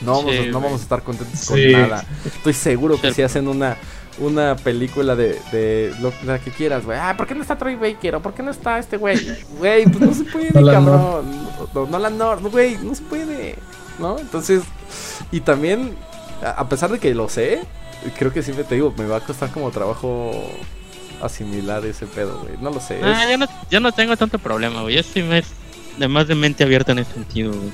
[0.02, 2.04] no vamos, no vamos a estar contentos con nada.
[2.24, 3.76] Estoy seguro que si hacen una
[4.18, 6.98] una película de, de lo la que quieras, güey.
[6.98, 8.16] Ah, ¿por qué no está Troy Baker?
[8.16, 9.18] ¿O por qué no está este güey?
[9.58, 11.48] Güey, pues no se puede, cabrón.
[11.74, 13.56] No, no, la Nord, güey, no se puede.
[13.98, 14.18] ¿No?
[14.18, 14.62] Entonces,
[15.30, 15.96] y también,
[16.42, 17.62] a pesar de que lo sé,
[18.18, 20.32] creo que siempre te digo, me va a costar como trabajo
[21.22, 22.54] asimilar ese pedo, güey.
[22.60, 23.00] No lo sé.
[23.02, 23.24] Ah,
[23.70, 24.94] yo, no, tengo tanto problema, güey.
[24.94, 25.44] Yo estoy más
[25.98, 27.72] de, más de mente abierta en ese sentido, güey.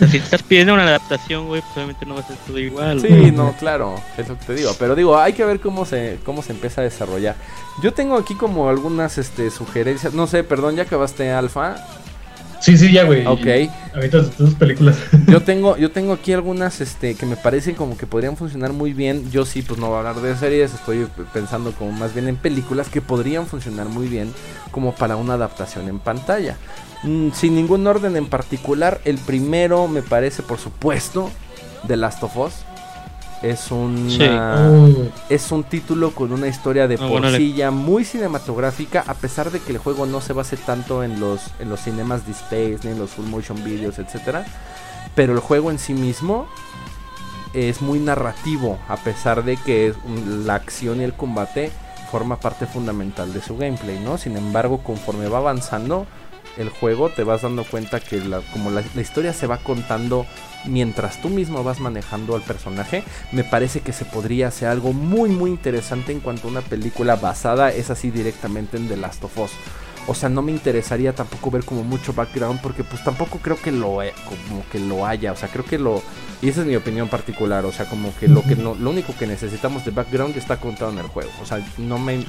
[0.00, 3.02] Sea, si estás pidiendo una adaptación, güey, pues obviamente no va a ser todo igual.
[3.02, 4.74] Sí, no, claro, es lo que te digo.
[4.78, 7.36] Pero digo, hay que ver cómo se, cómo se empieza a desarrollar.
[7.82, 10.14] Yo tengo aquí como algunas este, sugerencias.
[10.14, 11.76] No sé, perdón, ya acabaste alfa.
[12.60, 13.26] Sí, sí, ya, güey.
[13.26, 13.46] Ok.
[13.94, 14.96] Ahorita tus películas.
[15.26, 18.92] Yo tengo, yo tengo aquí algunas este, que me parecen como que podrían funcionar muy
[18.92, 19.30] bien.
[19.30, 22.36] Yo sí, pues no voy a hablar de series, estoy pensando como más bien en
[22.36, 24.32] películas que podrían funcionar muy bien
[24.70, 26.56] como para una adaptación en pantalla.
[27.02, 31.30] Mm, sin ningún orden en particular, el primero me parece, por supuesto,
[31.86, 32.52] The Last of Us.
[33.42, 34.08] Es un
[35.28, 39.78] es un título con una historia de porcilla muy cinematográfica, a pesar de que el
[39.78, 43.10] juego no se base tanto en los en los cinemas de space ni en los
[43.10, 44.44] full motion videos, etcétera.
[45.14, 46.46] Pero el juego en sí mismo
[47.54, 49.94] es muy narrativo, a pesar de que
[50.44, 51.72] la acción y el combate
[52.10, 54.18] forma parte fundamental de su gameplay, ¿no?
[54.18, 56.06] Sin embargo, conforme va avanzando
[56.56, 60.26] el juego, te vas dando cuenta que la, como la historia se va contando
[60.64, 65.30] mientras tú mismo vas manejando al personaje, me parece que se podría hacer algo muy
[65.30, 69.38] muy interesante en cuanto a una película basada es así directamente en The Last of
[69.38, 69.50] Us.
[70.06, 73.70] O sea, no me interesaría tampoco ver como mucho background porque pues tampoco creo que
[73.70, 76.02] lo como que lo haya, o sea, creo que lo
[76.42, 79.14] y esa es mi opinión particular, o sea, como que lo que no, lo único
[79.16, 82.24] que necesitamos de background está contado en el juego, o sea, no me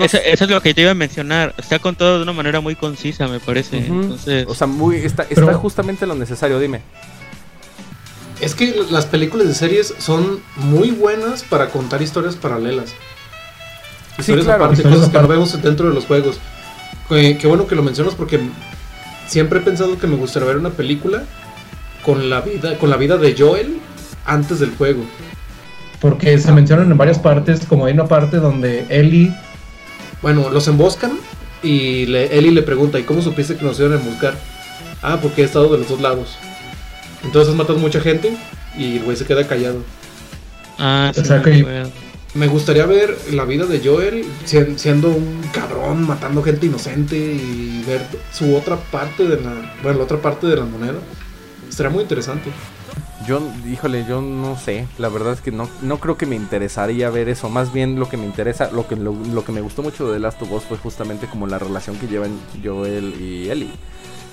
[0.00, 3.28] eso, es lo que te iba a mencionar, está contado de una manera muy concisa,
[3.28, 3.78] me parece.
[3.78, 4.46] Entonces...
[4.48, 6.80] O sea, muy está, está justamente lo necesario, dime.
[8.40, 12.94] Es que las películas de series son muy buenas para contar historias paralelas.
[14.18, 16.38] Historias aparte, cosas que no vemos dentro de los juegos.
[17.08, 18.40] Qué, bueno que lo mencionas porque
[19.26, 21.24] siempre he pensado que me gustaría ver una película
[22.02, 23.78] con la vida, con la vida de Joel
[24.24, 25.04] antes del juego.
[26.00, 29.34] Porque se mencionan en varias partes, como hay una parte donde Ellie.
[30.20, 31.18] Bueno, los emboscan
[31.62, 34.34] y le, Ellie le pregunta: ¿Y cómo supiste que nos iban a emboscar?
[35.02, 36.36] Ah, porque he estado de los dos lados.
[37.24, 38.36] Entonces matas mucha gente
[38.76, 39.82] y el güey se queda callado.
[40.78, 41.22] Ah, sí,
[42.36, 48.02] me gustaría ver la vida de Joel siendo un cabrón, matando gente inocente y ver
[48.32, 50.98] su otra parte de la, bueno, la otra parte de la moneda.
[51.68, 52.50] Estaría muy interesante.
[53.26, 54.86] Yo, híjole, yo no sé.
[54.98, 57.48] La verdad es que no, no creo que me interesaría ver eso.
[57.48, 60.40] Más bien lo que me interesa, lo que, lo, que me gustó mucho de Last
[60.42, 63.72] of Us fue justamente como la relación que llevan Joel y Ellie.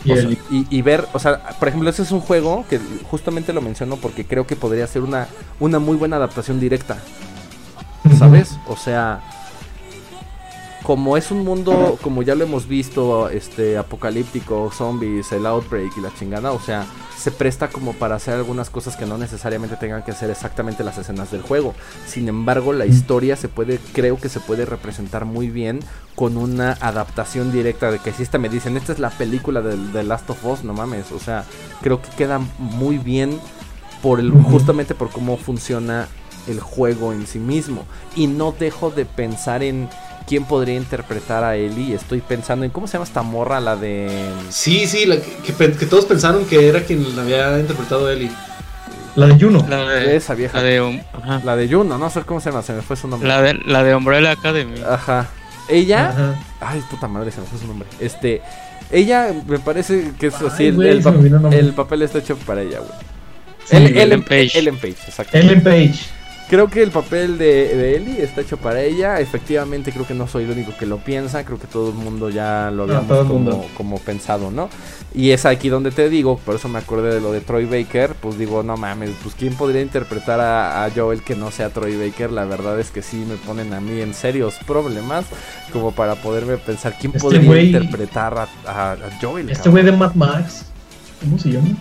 [0.06, 2.78] Y, ver, o sea, por ejemplo, ese es un juego que
[3.10, 5.30] justamente lo menciono porque creo que podría ser una,
[5.62, 6.97] una muy buena adaptación directa.
[8.18, 8.58] ¿Sabes?
[8.68, 9.22] O sea,
[10.84, 16.01] como es un mundo, como ya lo hemos visto, este, apocalíptico, zombies, el outbreak y
[16.01, 16.86] la chingada, o sea,
[17.18, 20.97] se presta como para hacer algunas cosas que no necesariamente tengan que ser exactamente las
[20.97, 21.74] escenas del juego.
[22.06, 25.80] Sin embargo, la historia se puede, creo que se puede representar muy bien
[26.16, 30.04] con una adaptación directa de que si esta me dicen, esta es la película de,
[30.04, 31.45] Last of Us, no mames, o sea,
[31.82, 33.39] creo que queda muy bien
[34.01, 36.10] por el, justamente por cómo funciona
[36.47, 37.85] el juego en sí mismo.
[38.15, 39.89] Y no dejo de pensar en
[40.27, 41.93] quién podría interpretar a Ellie.
[41.93, 44.09] Estoy pensando en cómo se llama esta morra, la de.
[44.49, 45.07] Sí, sí,
[45.45, 48.31] que, todos pensaron que era quien la había interpretado a Ellie.
[49.15, 49.65] La de Juno.
[49.69, 50.57] La de esa vieja.
[50.57, 51.03] La de,
[51.43, 53.27] la de Juno, no sé cómo se llama, se me fue su nombre.
[53.27, 54.81] La de, la de Umbrella Academy.
[54.87, 55.29] Ajá.
[55.69, 56.35] Ella.
[56.59, 57.87] Ay, puta madre, se me fue su nombre.
[57.99, 58.41] Este.
[58.91, 60.67] Ella me parece que es así.
[60.67, 62.91] el, el, papel está hecho para ella, güey.
[63.71, 64.51] Ellen, Page.
[64.55, 65.37] Ellen Page, exacto.
[65.37, 65.95] Ellen Page.
[66.54, 69.20] Creo que el papel de, de, Ellie está hecho para ella.
[69.20, 71.43] Efectivamente, creo que no soy el único que lo piensa.
[71.43, 74.70] Creo que todo el mundo ya lo habíamos como, como, pensado, ¿no?
[75.16, 78.14] Y es aquí donde te digo, por eso me acordé de lo de Troy Baker.
[78.14, 82.32] Pues digo, no mames, pues ¿quién podría interpretar a, Joel que no sea Troy Baker?
[82.32, 85.26] La verdad es que sí me ponen a mí en serios problemas
[85.72, 89.49] como para poderme pensar quién este podría interpretar a, Joel.
[89.49, 90.68] Este güey de Mad Max,
[91.20, 91.76] ¿cómo se llama?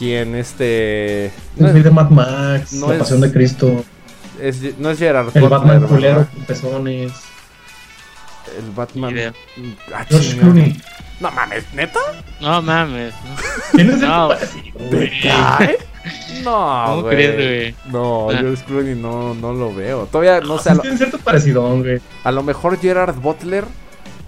[0.00, 1.30] Quien este.
[1.56, 3.84] No es de Mad Max, no La Pasión de Cristo.
[4.40, 7.12] Es, no es Gerard El Batman culero con pezones.
[8.58, 9.34] El Batman.
[9.94, 10.80] Ah, George Clooney.
[11.20, 12.00] No mames, ¿neta?
[12.40, 13.12] No mames.
[13.72, 14.30] ¿Quién es el no.
[14.30, 15.78] ¿De qué?
[16.42, 17.74] No, güey.
[17.92, 18.36] No, ah.
[18.38, 20.06] George Clooney no, no lo veo.
[20.06, 20.74] Todavía no, sé.
[20.78, 22.00] Tiene cierto parecido, güey.
[22.24, 23.66] A lo mejor Gerard Butler,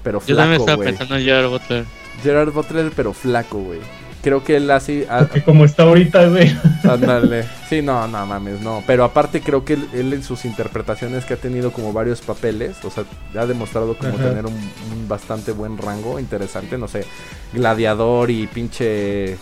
[0.02, 1.84] pero flaco, Yo también estaba pensando en Gerard Butler.
[2.22, 3.80] Gerard Butler, pero flaco, güey
[4.22, 5.04] creo que él así.
[5.18, 6.56] Porque como está ahorita, güey.
[6.84, 7.44] Ándale.
[7.68, 8.82] Sí, no, no mames, no.
[8.86, 12.90] Pero aparte creo que él, en sus interpretaciones que ha tenido como varios papeles, o
[12.90, 13.04] sea,
[13.38, 17.04] ha demostrado como tener un, bastante buen rango, interesante, no sé,
[17.52, 19.36] Gladiador y pinche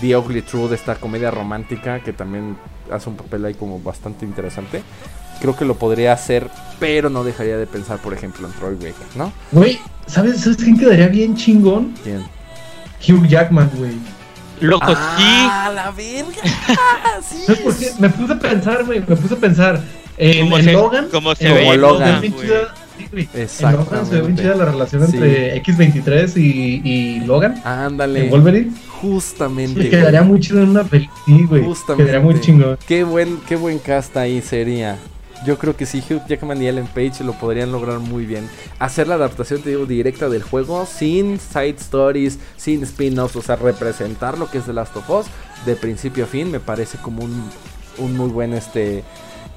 [0.00, 2.56] The Ugly Truth, esta comedia romántica que también
[2.90, 4.82] hace un papel ahí como bastante interesante.
[5.40, 6.48] Creo que lo podría hacer,
[6.80, 9.32] pero no dejaría de pensar, por ejemplo, en Troy Baker, ¿no?
[9.52, 11.94] Güey, ¿sabes, ¿sabes quién quedaría bien chingón?
[12.02, 12.35] ¿Quién?
[13.06, 13.92] Hugh Jackman, güey.
[14.60, 16.32] Loco, ¡Ah, la verga!
[17.28, 17.42] sí.
[17.46, 17.90] ¿Sabes por qué?
[17.98, 19.80] Me puse a pensar, güey, me puse a pensar
[20.16, 21.08] en, en se- Logan.
[21.10, 22.24] como se en ve en Logan.
[22.24, 25.16] En Logan se ve bien chida la relación Sí.
[25.16, 27.60] entre X23 y, y Logan.
[27.64, 28.24] Ándale.
[28.24, 28.72] En Wolverine.
[29.02, 29.82] Justamente.
[29.82, 30.30] Sí, quedaría güey.
[30.32, 31.20] muy chido en una película.
[31.26, 31.62] Sí, güey.
[31.62, 32.10] Justamente.
[32.10, 32.78] Quedaría muy chingón.
[32.88, 34.96] Qué buen, qué buen cast ahí sería.
[35.44, 38.48] Yo creo que sí, Hugh Jackman y Ellen Page lo podrían lograr muy bien.
[38.78, 43.56] Hacer la adaptación, te digo, directa del juego, sin side stories, sin spin-offs, o sea,
[43.56, 45.26] representar lo que es The Last of Us
[45.66, 47.50] de principio a fin, me parece como un,
[47.98, 49.04] un muy buen este.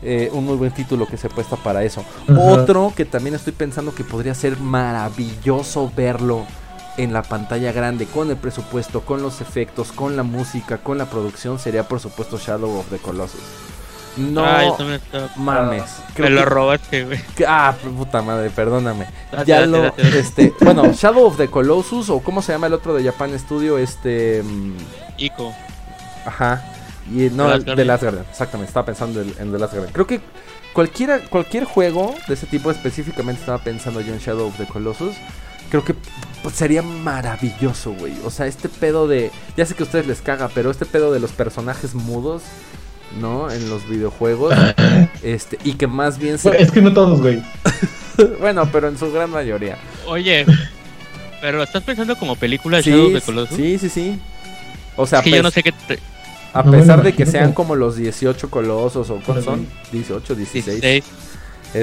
[0.01, 2.03] eh, un muy buen título que se presta para eso.
[2.37, 6.45] Otro que también estoy pensando que podría ser maravilloso verlo
[6.97, 11.09] en la pantalla grande, con el presupuesto, con los efectos, con la música, con la
[11.09, 13.39] producción, sería por supuesto Shadow of the Colossus.
[14.19, 15.83] No Ah, yo también estaba- mames.
[16.13, 17.19] creo Me lo robaste, güey.
[17.47, 19.05] ah, puta madre, perdóname.
[19.31, 22.67] Date, ya date, lo, date, este, bueno, Shadow of the Colossus o cómo se llama
[22.67, 24.73] el otro de Japan Studio, este, mm,
[25.17, 25.53] Ico.
[26.25, 26.63] ajá,
[27.09, 27.87] y no, The Last Guardian.
[27.87, 29.93] Last Guardian, exactamente, estaba pensando en, The Last Guardian.
[29.93, 30.21] Creo que
[30.73, 35.15] cualquiera, cualquier juego de ese tipo específicamente estaba pensando yo en Shadow of the Colossus.
[35.69, 35.93] Creo que
[36.41, 38.13] pues, sería maravilloso, güey.
[38.25, 39.31] O sea, este pedo de.
[39.55, 42.41] Ya sé que a ustedes les caga, pero este pedo de los personajes mudos,
[43.19, 43.49] ¿no?
[43.51, 44.53] En los videojuegos.
[45.23, 46.61] este, y que más bien se.
[46.61, 47.41] Es que no todos, güey.
[48.39, 49.77] bueno, pero en su gran mayoría.
[50.07, 50.45] Oye,
[51.41, 53.55] pero ¿estás pensando como película de Sí, Shadow of the Colossus?
[53.57, 54.19] sí, sí, sí.
[54.95, 55.71] O sea, es que yo pes- no sé qué...
[55.71, 55.99] te-
[56.53, 59.67] a No pesar lo de que sean como- como los 18 colosos o ¿cuántos son?
[59.91, 60.81] 18, 16.
[60.81, 61.03] 16.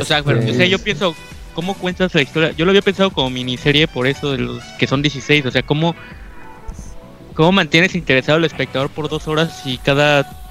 [0.02, 1.14] O sea, Este, pero, o sea, yo pienso,
[1.54, 2.50] ¿cómo cuentas la historia?
[2.50, 5.46] Yo lo había pensado como miniserie por eso de los que son 16.
[5.46, 5.94] O sea, ¿cómo,
[7.34, 10.42] cómo mantienes interesado al espectador por dos horas y cada...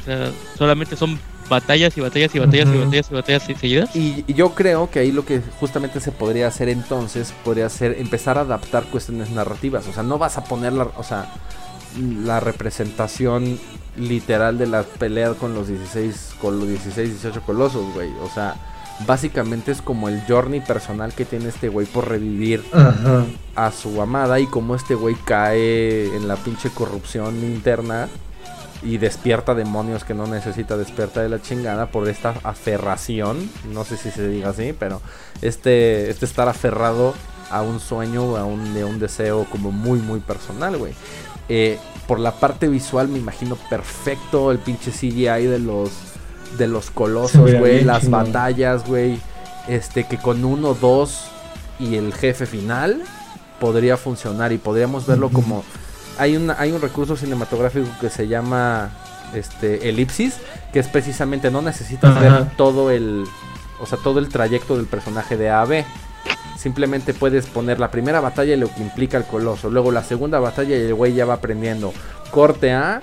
[0.00, 1.18] O sea, solamente son
[1.48, 2.84] batallas y batallas y batallas y Ujú.
[2.84, 3.96] batallas y batallas seguidas?
[3.96, 7.96] Y y yo creo que ahí lo que justamente se podría hacer entonces podría ser
[7.98, 9.86] empezar a adaptar cuestiones narrativas.
[9.88, 11.28] O sea, no vas a poner la, o sea,
[12.24, 13.58] la representación
[13.96, 18.10] literal de la pelea con los 16, con los 16, 18 colosos, güey.
[18.22, 18.54] O sea,
[19.06, 23.24] básicamente es como el journey personal que tiene este güey por revivir Ajá.
[23.56, 28.08] a su amada y cómo este güey cae en la pinche corrupción interna
[28.82, 33.96] y despierta demonios que no necesita despertar de la chingada por esta aferración, no sé
[33.96, 35.02] si se diga así, pero
[35.42, 37.14] este, este estar aferrado
[37.50, 40.94] a un sueño, a un, de un deseo como muy muy personal, güey.
[41.48, 45.90] Eh, por la parte visual me imagino perfecto el pinche CGI de los
[46.56, 49.20] de los colosos, güey, las batallas, güey.
[49.68, 51.28] Este que con uno, dos
[51.78, 53.02] y el jefe final
[53.60, 55.64] podría funcionar y podríamos verlo como
[56.20, 58.90] hay un hay un recurso cinematográfico que se llama
[59.34, 60.34] este elipsis
[60.72, 62.20] que es precisamente no necesitas Ajá.
[62.20, 63.24] ver todo el
[63.80, 65.84] o sea todo el trayecto del personaje de A a B.
[66.58, 69.70] Simplemente puedes poner la primera batalla y lo que implica el coloso.
[69.70, 71.94] Luego la segunda batalla y el güey ya va aprendiendo.
[72.30, 73.00] Corte A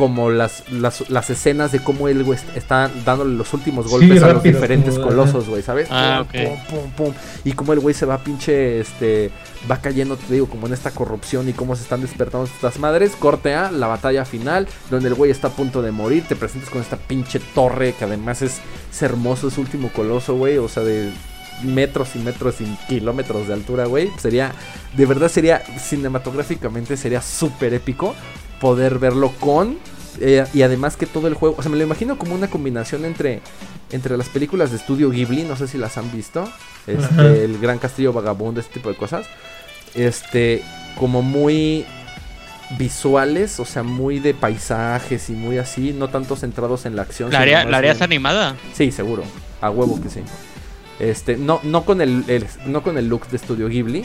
[0.00, 3.90] como las, las, las escenas de cómo él güey, est- está dándole los últimos Sí,
[3.90, 5.88] golpes a los diferentes como, colosos, güey, ¿sabes?
[5.90, 6.48] Ah, Pum, ok.
[6.48, 7.14] pum, pum, pum.
[7.44, 9.30] Y como el güey se va pinche, este,
[9.70, 13.12] va cayendo, te digo, como en esta corrupción y cómo se están despertando estas madres.
[13.14, 16.24] Corte A, la batalla final, donde el güey está a punto de morir.
[16.26, 18.58] Te presentas con esta pinche torre que además es,
[18.90, 20.56] es hermoso, es último coloso, güey.
[20.56, 21.12] O sea, de
[21.62, 24.08] metros y metros y kilómetros de altura, güey.
[24.18, 24.52] Sería,
[24.96, 28.14] de verdad sería, cinematográficamente sería súper épico
[28.60, 29.78] poder verlo con...
[30.20, 33.04] eh, y además que todo el juego, o sea, me lo imagino como una combinación
[33.04, 33.40] entre,
[33.92, 36.50] entre las películas de estudio Ghibli, no sé si las han visto,
[36.86, 37.26] este, Ajá.
[37.26, 39.26] el Gran Castillo Vagabundo, este tipo de cosas,
[39.94, 40.62] este,
[40.98, 41.84] como muy
[42.78, 47.30] visuales, o sea, muy de paisajes y muy así, no tanto centrados en la acción.
[47.32, 48.56] ¿La, área, ¿la harías bien- animada?
[48.74, 49.24] Sí, seguro.
[49.60, 50.20] A huevo que sí.
[51.00, 54.04] Este, no, no con el, el- no con el look de Studio Ghibli,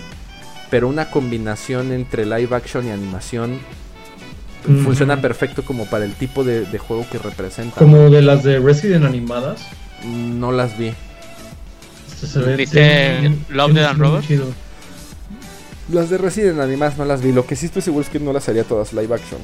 [0.72, 3.60] pero una combinación entre live action y animación
[4.68, 4.84] Ujú.
[4.84, 7.78] funciona perfecto como para el tipo de, de juego que representa.
[7.80, 9.62] Como de las de Resident animadas.
[10.06, 10.94] No las vi.
[12.20, 14.28] Se- se ve- ¿Viste se ve- Love, Death and Robots?
[14.28, 14.46] chido.
[15.92, 17.32] Las de Resident Animas no las vi.
[17.32, 19.40] Lo que sí estoy seguro es que no las haría todas live action.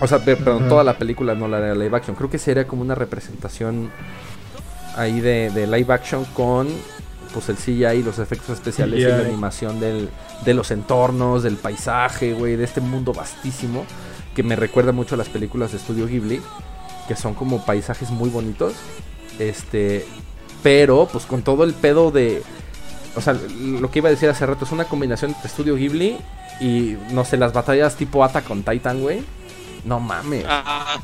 [0.00, 0.68] O sea, pe- perdón, Ajá.
[0.68, 2.14] toda la película no la haría live action.
[2.16, 3.90] Creo que sería como una representación
[4.96, 6.68] ahí de, de live action con
[7.32, 10.10] pues el CGI, los efectos especiales y la animación del,
[10.44, 13.86] de los entornos, del paisaje, güey, de este mundo vastísimo
[14.34, 16.40] que me recuerda mucho a las películas de Studio Ghibli,
[17.08, 18.74] que son como paisajes muy bonitos.
[19.38, 20.06] Este,
[20.62, 22.42] pero pues con todo el pedo de
[23.14, 26.16] o sea, lo que iba a decir hace rato es una combinación entre Studio Ghibli
[26.60, 29.22] y no sé, las batallas tipo Ata con Titan, güey.
[29.84, 30.44] no mames.
[30.48, 30.98] Ah.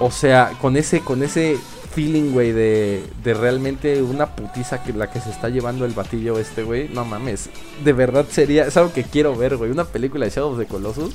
[0.00, 1.58] O sea, con ese, con ese
[1.94, 6.38] feeling, güey, de, de realmente una putiza que la que se está llevando el batillo
[6.38, 6.88] este, güey.
[6.88, 7.50] No mames.
[7.84, 9.70] De verdad sería, es algo que quiero ver, güey.
[9.70, 11.12] Una película de Shadow of the Colossus.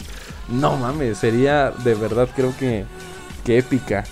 [0.49, 2.85] No mames, sería de verdad creo que,
[3.45, 4.03] que épica.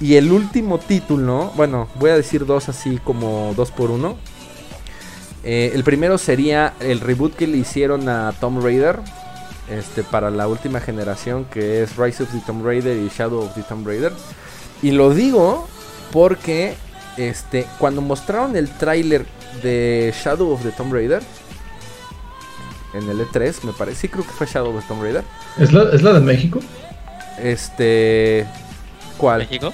[0.00, 4.16] Y el último título, bueno, voy a decir dos así como dos por uno.
[5.44, 9.00] Eh, el primero sería el reboot que le hicieron a Tomb Raider.
[9.70, 13.54] Este, para la última generación que es Rise of the Tomb Raider y Shadow of
[13.54, 14.12] the Tomb Raider.
[14.82, 15.66] Y lo digo
[16.14, 16.76] porque
[17.16, 19.26] este, cuando mostraron el tráiler
[19.64, 21.20] de Shadow of the Tomb Raider
[22.94, 25.24] en el E3, me parece, sí creo que fue Shadow of the Tomb Raider.
[25.58, 26.60] ¿Es la, ¿Es la de México?
[27.42, 28.46] Este,
[29.16, 29.40] ¿cuál?
[29.40, 29.72] ¿México?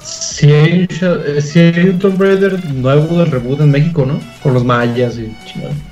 [0.00, 4.20] Si hay, hay, un Tomb Raider nuevo del reboot en México, ¿no?
[4.42, 5.36] Con los mayas y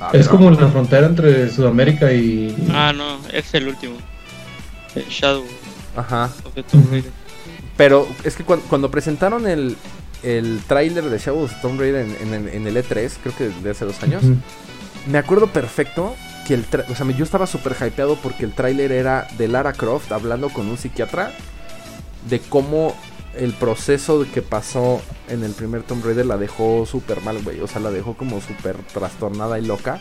[0.00, 2.52] ah, es como la frontera entre Sudamérica y.
[2.72, 3.94] Ah, no, es el último.
[4.96, 5.44] El Shadow.
[5.96, 6.32] Ajá.
[6.68, 7.21] Tomb Raider.
[7.82, 9.76] Pero es que cuando, presentaron el,
[10.22, 14.00] el tráiler de Shadow of Tomb Raider en, el E3, creo que de hace dos
[14.04, 14.22] años,
[15.08, 16.14] me acuerdo perfecto
[16.46, 16.64] que el.
[16.88, 20.68] O sea, yo estaba súper hypeado porque el tráiler era de Lara Croft hablando con
[20.68, 21.32] un psiquiatra
[22.30, 22.94] de cómo
[23.34, 27.58] el proceso que pasó en el primer Tomb Raider la dejó súper mal, güey.
[27.62, 30.00] O sea, la dejó como súper trastornada y loca.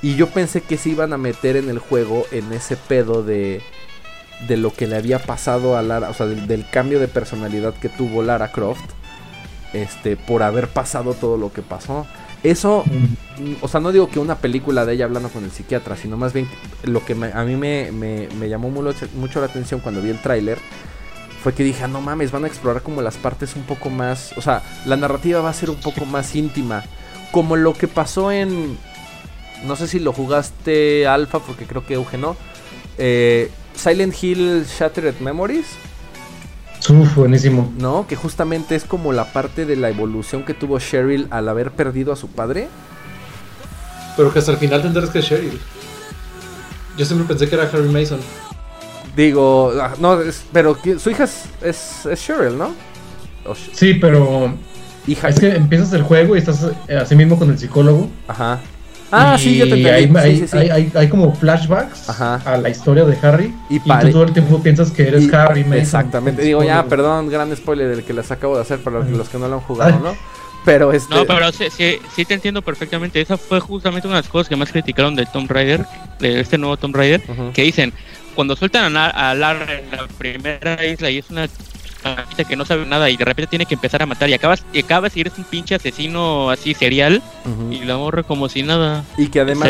[0.00, 3.62] Y yo pensé que se iban a meter en el juego en ese pedo de,
[4.48, 7.88] de lo que le había pasado a Lara, o sea, del, cambio de personalidad que
[7.88, 8.84] tuvo Lara Croft,
[9.72, 12.06] este, por haber pasado todo lo que pasó.
[12.42, 15.96] Eso, mm, o sea, no digo que una película de ella hablando con el psiquiatra,
[15.96, 16.48] sino más bien
[16.84, 20.58] lo que a mí me, me, llamó mucho, mucho la atención cuando vi el tráiler
[21.42, 24.36] fue que dije, ah, no mames, van a explorar como las partes un poco más,
[24.36, 26.82] o sea, la narrativa va a ser un poco más íntima,
[27.30, 28.76] como lo que pasó en,
[29.64, 32.36] no sé si lo jugaste alfa, porque creo que Eugenio,
[32.98, 35.66] eh, Silent Hill Shattered Memories.
[36.88, 37.72] Uf, buenísimo.
[37.78, 41.72] No, que justamente es como la parte de la evolución que tuvo Cheryl al haber
[41.72, 42.68] perdido a su padre.
[44.16, 45.58] Pero que hasta el final tendrás que es Cheryl.
[46.96, 48.20] Yo siempre pensé que era Harry Mason.
[49.16, 50.18] Digo, ah, no,
[50.52, 52.74] pero su hija es, es, Cheryl, ¿no?
[53.72, 54.54] sí, pero.
[55.06, 55.28] Hija.
[55.28, 58.08] Es que empiezas el juego y estás eh, así mismo con el psicólogo.
[58.26, 58.60] Ajá.
[59.10, 59.88] Ah, sí, yo te entendí.
[59.88, 63.54] Hay, Hay, hay, como flashbacks a la historia de Harry.
[63.70, 65.78] Y, tú todo el tiempo piensas que eres Harry Mason.
[65.78, 66.42] Exactamente.
[66.42, 69.48] Digo, ya, perdón, gran spoiler del que les acabo de hacer para los que no
[69.48, 70.16] lo han jugado, ¿no?
[70.64, 71.14] Pero este...
[71.14, 73.20] No, pero sí, sí, sí, te entiendo perfectamente.
[73.20, 75.86] Esa fue justamente una de las cosas que más criticaron de Tomb Raider,
[76.18, 77.22] de este nuevo Tomb Raider,
[77.54, 77.92] que dicen,
[78.34, 81.46] cuando sueltan a, Lara en la primera isla y es una
[82.48, 84.80] que no sabe nada y de repente tiene que empezar a matar y acabas y
[84.80, 87.22] acabas y eres un pinche asesino así serial
[87.70, 89.04] y la morre como si nada.
[89.16, 89.68] Y que además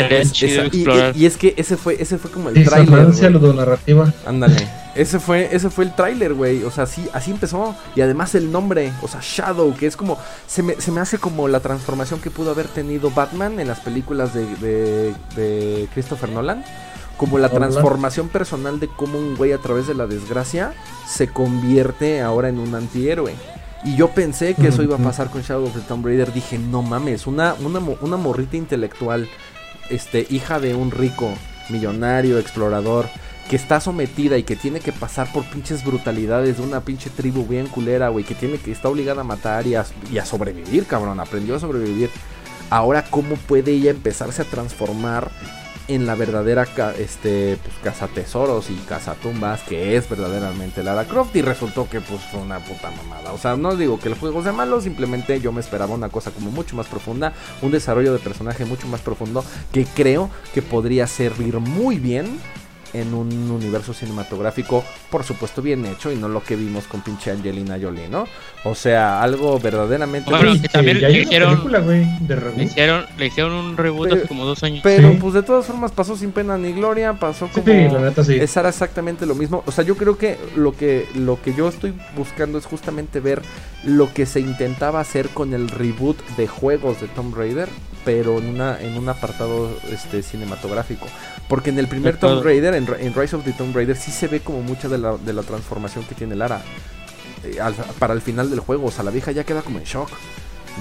[1.15, 4.67] y, es que ese fue ese fue como el trailer narrativa ándale.
[4.95, 6.63] Ese fue ese fue el tráiler güey.
[6.63, 7.75] O sea sí así empezó.
[7.95, 11.17] Y además el nombre o sea Shadow que es como se me, se me hace
[11.17, 16.29] como la transformación que pudo haber tenido Batman en las películas de, de, de Christopher
[16.29, 16.63] Nolan
[17.17, 20.73] como la transformación personal de cómo un güey a través de la desgracia
[21.07, 23.33] se convierte ahora en un antihéroe.
[23.83, 26.33] Y yo pensé que eso iba a pasar con Shadow of the Tomb Raider.
[26.33, 29.27] Dije, no mames, una, una, una morrita intelectual,
[29.89, 31.29] este, hija de un rico,
[31.69, 33.07] millonario, explorador,
[33.49, 37.45] que está sometida y que tiene que pasar por pinches brutalidades de una pinche tribu
[37.45, 40.85] bien culera, güey, que tiene que está obligada a matar y a, y a sobrevivir,
[40.85, 42.09] cabrón, aprendió a sobrevivir.
[42.69, 45.31] Ahora, ¿cómo puede ella empezarse a transformar
[45.87, 46.67] en la verdadera
[46.97, 52.01] este, pues, casa tesoros y casa tumbas que es verdaderamente Lara Croft y resultó que
[52.01, 53.33] pues fue una puta mamada.
[53.33, 56.31] O sea, no digo que el juego sea malo, simplemente yo me esperaba una cosa
[56.31, 61.07] como mucho más profunda, un desarrollo de personaje mucho más profundo que creo que podría
[61.07, 62.39] servir muy bien
[62.93, 67.31] en un universo cinematográfico, por supuesto, bien hecho y no lo que vimos con pinche
[67.31, 68.27] Angelina Jolie, ¿no?
[68.63, 70.29] O sea, algo verdaderamente.
[70.29, 74.81] Bueno, que también le hicieron, le hicieron, le hicieron un reboot hace como dos años.
[74.83, 77.65] Pero, pues de todas formas, pasó sin pena ni gloria, pasó como.
[77.65, 78.35] Sí, la neta sí.
[78.35, 79.63] Es exactamente lo mismo.
[79.65, 83.41] O sea, yo creo que lo que lo que yo estoy buscando es justamente ver
[83.83, 87.69] lo que se intentaba hacer con el reboot de juegos de Tomb Raider
[88.07, 91.07] pero en, una, en un apartado este, cinematográfico.
[91.49, 94.39] Porque en el primer Tomb Raider, en, Rise of the Tomb Raider, sí se ve
[94.39, 96.61] como mucha de la, de la transformación que tiene Lara
[97.43, 97.57] eh,
[97.99, 98.85] para el final del juego.
[98.85, 100.09] O sea, la vieja ya queda como en shock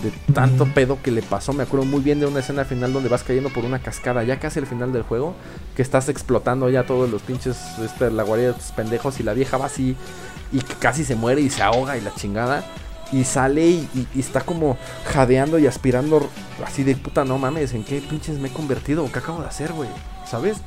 [0.04, 1.52] de tanto pedo que le pasó.
[1.52, 4.38] Me acuerdo muy bien de una escena final donde vas cayendo por una cascada, ya
[4.38, 5.34] casi al final del juego,
[5.74, 9.32] que estás explotando ya todos los pinches, este, la guardia de tus pendejos y la
[9.32, 9.96] vieja va así
[10.52, 12.64] y casi se muere y se ahoga y la chingada.
[13.12, 13.88] Y sale y,
[14.18, 16.28] está como jadeando y aspirando
[16.64, 19.10] así de puta, no mames, ¿en qué pinches me he convertido?
[19.12, 19.88] ¿Qué acabo de hacer, güey?
[20.26, 20.58] ¿sabes?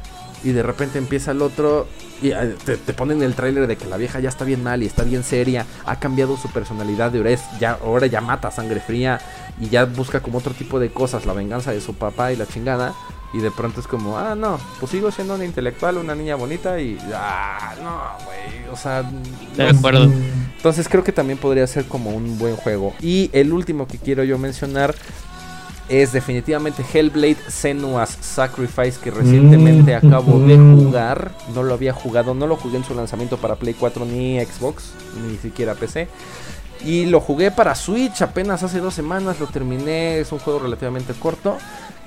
[0.43, 1.87] Y de repente empieza el otro
[2.21, 4.85] y eh, te, ponen el tráiler de que la vieja ya está bien mal y
[4.85, 9.19] está bien seria, ha cambiado su personalidad de ahora, ya, ahora ya mata sangre fría
[9.59, 12.47] y ya busca como otro tipo de cosas, la venganza de su papá y la
[12.47, 12.93] chingada.
[13.31, 16.79] Y de pronto es como, ah, no, pues sigo siendo una intelectual, una niña bonita
[16.81, 19.03] y, ah, no, güey, o sea...
[19.55, 20.11] De acuerdo.
[20.57, 22.93] Entonces creo que también podría ser como un buen juego.
[23.01, 24.95] Y el último que quiero yo mencionar
[25.89, 31.31] es definitivamente Hellblade Senua's Sacrifice que recientemente mm, acabo de jugar.
[31.53, 34.93] No lo había jugado, no lo jugué en su lanzamiento para Play 4 ni Xbox,
[35.27, 36.07] ni siquiera PC.
[36.81, 41.13] Y lo jugué para Switch apenas hace dos semanas, lo terminé, es un juego relativamente
[41.13, 41.57] corto.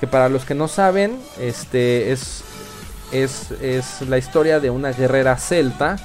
[0.01, 2.43] Que para los que no saben, este es,
[3.13, 5.97] es, es la historia de una guerrera celta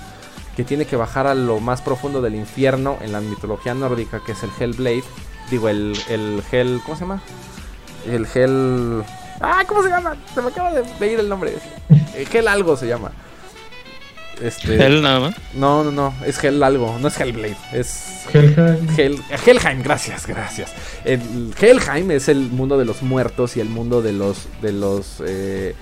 [0.56, 4.34] que tiene que bajar a lo más profundo del infierno en la mitología nórdica, que
[4.34, 5.04] es el Hellblade.
[5.50, 6.82] Digo, el, el Hell.
[6.84, 7.22] ¿Cómo se llama?
[8.06, 9.04] el gel.
[9.40, 10.16] Ah, ¿cómo se llama?
[10.34, 11.56] Se me acaba de ir el nombre.
[12.16, 13.12] El gel algo se llama.
[14.42, 15.36] Este, ¿Gel nada más?
[15.54, 18.88] No, no, no, es Gel algo, no es Hellblade, es Helheim.
[18.98, 20.74] Hel, Helheim, gracias, gracias.
[21.06, 25.22] El Helheim es el mundo de los muertos y el mundo de los, de los,
[25.26, 25.76] eh,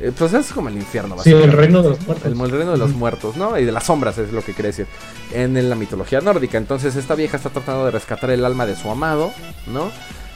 [0.00, 1.16] eh pues es como el infierno.
[1.22, 2.26] Sí, el reino de los muertos.
[2.26, 3.58] El, el, reino de los muertos, ¿no?
[3.58, 4.86] Y de las sombras es lo que quiere decir.
[5.32, 8.90] En la mitología nórdica, entonces esta vieja está tratando de rescatar el alma de su
[8.90, 9.32] amado,
[9.66, 9.90] ¿no?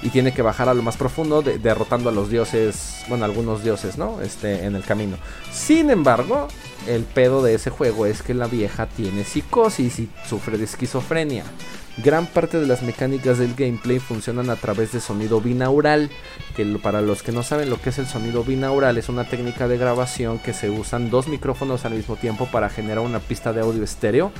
[0.04, 3.96] Y tiene que bajar a lo más profundo derrotando a los dioses, bueno, algunos dioses,
[3.96, 4.20] ¿no?
[4.20, 5.16] Este, en el camino.
[5.50, 6.46] Sin embargo,
[6.86, 11.44] el pedo de ese juego es que la vieja tiene psicosis y sufre de esquizofrenia.
[11.96, 16.10] Gran parte de las mecánicas del gameplay funcionan a través de sonido binaural,
[16.54, 19.68] que para los que no saben lo que es el sonido binaural es una técnica
[19.68, 23.62] de grabación que se usan dos micrófonos al mismo tiempo para generar una pista de
[23.62, 24.32] audio estéreo,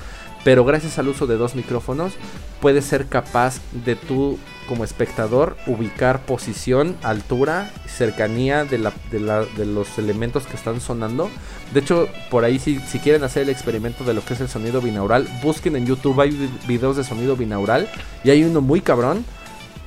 [0.43, 2.13] pero gracias al uso de dos micrófonos
[2.61, 9.99] puedes ser capaz de tú como espectador ubicar posición, altura, cercanía de, la, de, los
[9.99, 11.31] elementos que están sonando.
[11.73, 14.49] De hecho, por ahí si, si, quieren hacer el experimento de lo que es el
[14.49, 17.89] sonido binaural, busquen en YouTube, hay videos de sonido binaural
[18.23, 19.25] y hay uno muy cabrón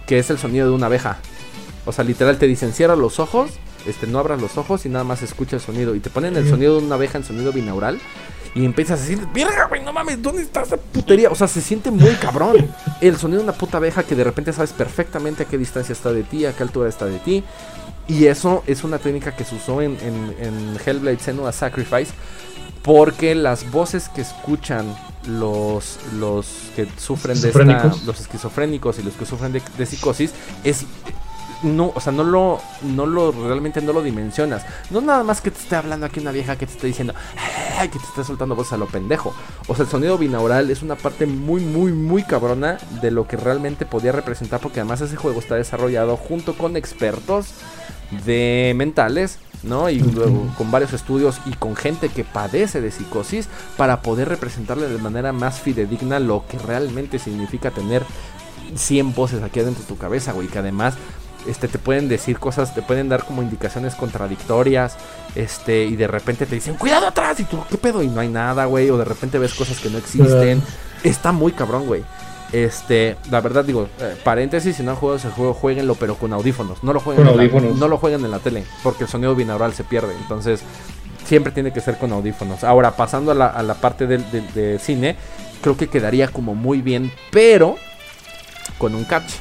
[0.05, 1.19] que es el sonido de una abeja.
[1.85, 3.51] O sea, literal te dicen cierra los ojos,
[3.85, 5.95] este, no abras los ojos y nada más escucha el sonido.
[5.95, 7.99] Y te ponen el sonido de una abeja en sonido binaural
[8.55, 9.27] y empiezas a decir,
[9.69, 11.29] güey, no mames, ¿dónde está esa putería?
[11.29, 12.67] O sea, se siente muy cabrón.
[13.01, 16.11] El sonido de una puta abeja que de repente sabes perfectamente a qué distancia está
[16.11, 17.43] de ti, a qué altura está de ti.
[18.07, 22.13] Y eso es una técnica que se usó en, en, Hellblade Senua Sacrifice.
[22.83, 24.95] Porque las voces que escuchan
[25.27, 30.31] los, los que sufren de esta, los esquizofrénicos y los que sufren de, de psicosis
[30.63, 30.85] es
[31.63, 34.65] no, o sea, no lo, no lo, realmente no lo dimensionas.
[34.89, 37.13] No nada más que te esté hablando aquí una vieja que te esté diciendo,
[37.81, 39.33] que te esté soltando voces a lo pendejo.
[39.67, 43.37] O sea, el sonido binaural es una parte muy, muy, muy cabrona de lo que
[43.37, 47.53] realmente podía representar, porque además ese juego está desarrollado junto con expertos
[48.25, 49.89] de mentales ¿no?
[49.89, 54.87] Y luego con varios estudios y con gente que padece de psicosis para poder representarle
[54.87, 58.03] de manera más fidedigna lo que realmente significa tener
[58.75, 60.95] 100 voces aquí adentro de tu cabeza, güey, que además
[61.47, 64.95] este, te pueden decir cosas, te pueden dar como indicaciones contradictorias,
[65.35, 68.03] este, y de repente te dicen, cuidado atrás, y tú, ¿qué pedo?
[68.03, 70.61] Y no hay nada, güey, o de repente ves cosas que no existen.
[71.03, 72.03] Está muy cabrón, güey.
[72.51, 76.31] Este, la verdad digo, eh, paréntesis, si no han jugado ese juego, jueguenlo, pero con
[76.33, 76.83] audífonos.
[76.83, 79.73] No lo jueguen, en La, no lo jueguen en la tele, porque el sonido binaural
[79.73, 80.13] se pierde.
[80.21, 80.61] Entonces,
[81.25, 82.63] siempre tiene que ser con audífonos.
[82.63, 84.23] Ahora, pasando a la, a la parte del
[84.53, 85.17] de cine,
[85.61, 87.75] creo que quedaría como muy bien, pero
[88.77, 89.31] con un catch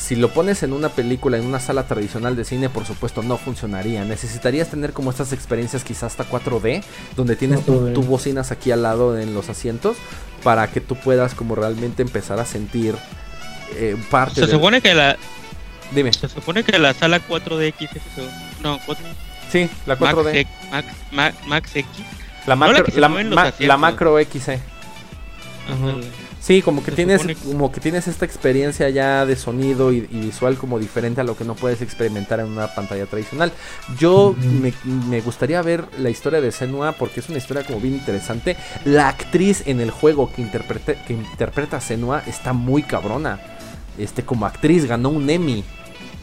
[0.00, 3.36] si lo pones en una película, en una sala tradicional de cine, por supuesto no
[3.36, 4.02] funcionaría.
[4.04, 6.82] Necesitarías tener como estas experiencias quizás hasta 4D,
[7.16, 9.98] donde tienes tu, bocinas aquí al lado en los asientos,
[10.42, 12.96] para que tú puedas como realmente empezar a sentir
[13.76, 15.16] eh, parte Se supone que la...
[15.92, 16.12] Dime.
[16.14, 18.02] Se supone que la sala 4DX es...
[18.62, 19.04] No, 4...
[19.52, 20.46] Sí, la 4D.
[21.12, 21.86] Max, Max, X.
[22.46, 22.84] La macro,
[23.58, 24.58] la, macro XC.
[26.40, 30.78] Sí, como que tienes como que tienes esta experiencia ya de sonido y, visual como
[30.78, 33.52] diferente a lo que no puedes experimentar en una pantalla tradicional.
[33.98, 34.34] Yo
[34.88, 38.56] me, gustaría ver la historia de Senua porque es una historia como bien interesante.
[38.86, 43.38] La actriz en el juego que interpreta que interpreta a Senua está muy cabrona.
[43.98, 45.62] Este como actriz ganó un Emmy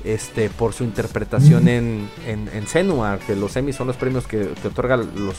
[0.03, 5.09] este, por su interpretación en, en, Senua, que los Emmy son los premios que, otorgan
[5.15, 5.35] los,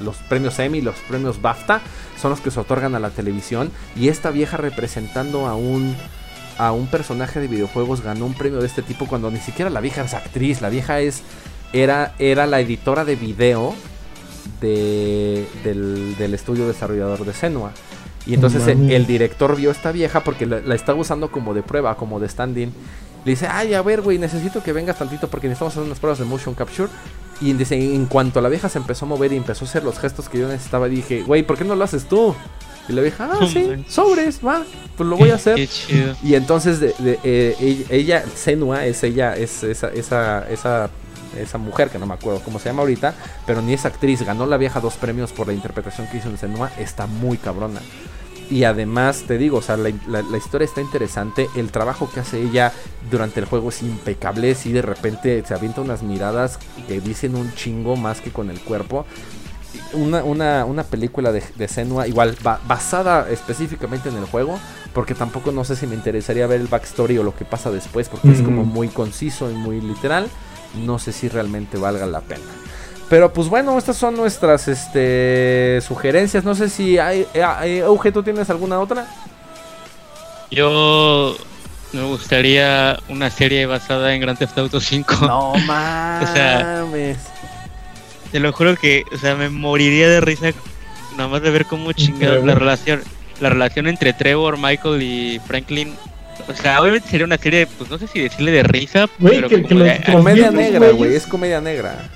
[0.00, 1.80] los, premios Emmy, los premios BAFTA,
[2.20, 3.70] son los que se otorgan a la televisión.
[3.96, 5.96] Y esta vieja representando a un,
[6.58, 9.80] a un personaje de videojuegos ganó un premio de este tipo cuando ni siquiera la
[9.80, 11.22] vieja es actriz, la vieja es,
[11.72, 13.74] era, era la editora de video
[14.60, 17.72] de, del, del estudio desarrollador de Senua.
[18.24, 21.62] Y entonces el, director vio a esta vieja porque la, la estaba usando como de
[21.62, 22.72] prueba, como de stand-in.
[23.24, 26.18] Le dice, ay, a ver, güey, necesito que vengas tantito porque necesitamos hacer unas pruebas
[26.18, 26.90] de motion capture.
[27.40, 29.98] Y dice, en cuanto la vieja se empezó a mover y empezó a hacer los
[29.98, 32.34] gestos que yo necesitaba, dije, güey, ¿por qué no lo haces tú?
[32.88, 34.64] Y la vieja, ah, sí, sobres, va,
[34.96, 35.68] pues lo voy a hacer.
[36.22, 40.90] Y entonces de, eh, ella, Senua, es ella, es esa, esa, esa,
[41.38, 43.14] esa mujer que no me acuerdo cómo se llama ahorita,
[43.46, 46.38] pero ni es actriz, ganó la vieja dos premios por la interpretación que hizo en
[46.38, 47.80] Senua, está muy cabrona.
[48.52, 51.48] Y además, te digo, o sea, la, historia está interesante.
[51.56, 52.70] El trabajo que hace ella
[53.10, 54.54] durante el juego es impecable.
[54.54, 58.60] Si de repente se avienta unas miradas que dicen un chingo más que con el
[58.60, 59.06] cuerpo.
[59.94, 64.58] Una, una, una película de, de Senua, igual basada específicamente en el juego,
[64.92, 68.10] porque tampoco no sé si me interesaría ver el backstory o lo que pasa después,
[68.10, 70.28] porque es como muy conciso y muy literal.
[70.84, 72.44] No sé si realmente valga la pena.
[73.12, 76.44] Pero pues bueno, estas son nuestras este, sugerencias.
[76.44, 79.06] No sé si hay, hay Euge, ¿tú tienes alguna otra?
[80.50, 81.36] Yo
[81.92, 85.26] me gustaría una serie basada en Grand Theft Auto 5.
[85.26, 86.30] No mames.
[86.30, 86.86] o sea,
[88.32, 90.52] te lo juro que, o sea, me moriría de risa
[91.14, 93.02] nada más de ver cómo chingados la relación,
[93.40, 95.94] la relación entre Trevor, Michael y Franklin.
[96.48, 99.50] O sea, obviamente sería una serie, pues no sé si decirle de risa, pero
[100.10, 102.08] comedia negra, güey, es comedia negra.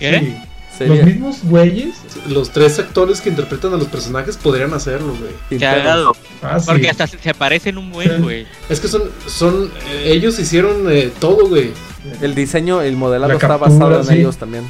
[0.00, 0.34] ¿Qué?
[0.86, 1.94] Los mismos güeyes.
[2.28, 5.60] Los tres actores que interpretan a los personajes podrían hacerlo, güey.
[5.60, 6.16] Cagado.
[6.42, 8.46] Ah, Porque hasta se aparecen un buen, güey.
[8.68, 9.02] Es que son.
[9.26, 11.72] son eh, ellos hicieron eh, todo, güey.
[12.22, 14.64] El diseño, el modelado está basado en ellos también.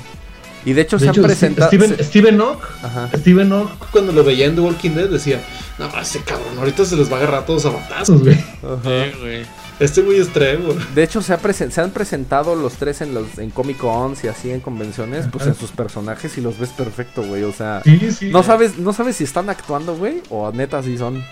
[0.64, 1.68] Y de hecho se han presentado.
[1.68, 2.68] Steven, Steven Ock.
[3.16, 3.91] Steven Ock.
[3.91, 5.41] Cuando lo veía en The Walking Dead decía:
[5.78, 8.35] No, ese cabrón, ahorita se les va a agarrar a todos a batazos, güey.
[8.35, 9.18] Ajá.
[9.20, 9.47] güey.
[9.81, 10.74] Este muy extremo.
[10.95, 14.51] De hecho, se, se han presentado los tres en los en Comic Cons y así
[14.51, 17.45] en convenciones, pues en sus personajes y los ves perfecto, güey.
[17.45, 17.83] O sea,
[18.31, 21.24] no sabes, no sabes si están actuando, güey, o neta si son.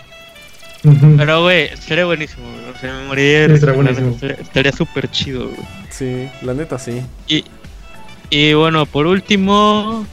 [0.81, 2.43] Pero, güey, sería buenísimo,
[2.75, 5.59] O sea, me moriría Estaría súper chido, güey.
[5.91, 7.01] Sí, la neta sí.
[7.27, 7.43] Y,
[8.31, 10.07] y bueno, por último,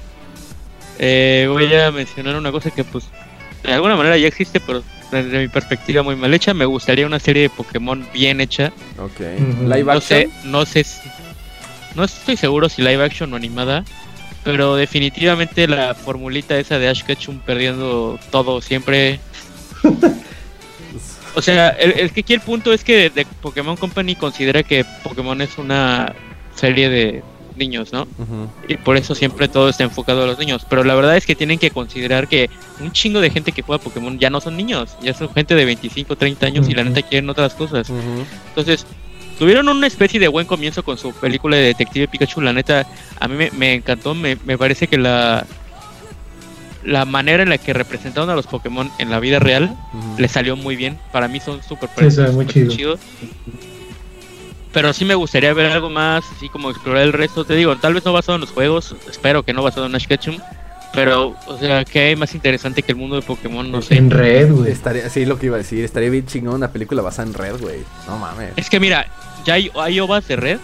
[0.99, 3.05] eh, voy a mencionar una cosa que, pues,
[3.63, 6.55] de alguna manera ya existe, pero desde mi perspectiva muy mal hecha.
[6.55, 8.73] Me gustaría una serie de Pokémon bien hecha.
[8.99, 9.21] Ok.
[9.67, 10.01] Live action.
[10.01, 10.85] Sé, no sé,
[11.95, 13.85] no estoy seguro si live action o animada,
[14.45, 19.19] pero definitivamente la formulita esa de Ash Ketchum perdiendo todo siempre.
[21.35, 25.41] o sea, el, que aquí el punto es que de Pokémon Company considera que Pokémon
[25.41, 26.15] es una
[26.55, 27.23] serie de
[27.57, 28.07] niños, ¿no?
[28.69, 30.67] Y por eso siempre todo está enfocado a los niños.
[30.69, 32.51] Pero la verdad es que tienen que considerar que
[32.81, 35.65] un chingo de gente que juega Pokémon ya no son niños, ya son gente de
[35.65, 37.91] 25, 30 años y la neta quieren otras cosas.
[38.49, 38.87] Entonces,
[39.39, 42.41] tuvieron una especie de buen comienzo con su película de Detective Pikachu.
[42.41, 42.87] La neta,
[43.19, 44.15] a mí me, encantó.
[44.15, 45.47] Me, parece que la
[46.85, 49.77] la manera en la que representaron a los Pokémon en la vida real
[50.19, 50.99] le salió muy bien.
[51.13, 53.01] Para mí son súper sí, muy chidos.
[54.77, 57.47] Pero sí me gustaría ver algo más, así como explorar el resto.
[57.47, 60.07] Te digo, tal vez no basado en los juegos, espero que no basado en Ash
[60.07, 60.37] Ketchum.
[60.93, 63.73] Pero, o sea, ¿qué hay más interesante que el mundo de Pokémon?
[63.73, 63.97] No sé.
[63.97, 64.71] En red, güey.
[64.71, 65.83] Estaría, sí, lo que iba a decir.
[65.83, 67.79] Estaría bien chingón una película basada en red, güey.
[68.07, 68.53] No mames.
[68.57, 69.07] Es que mira,
[69.47, 70.59] ya hay, hay ovas de red.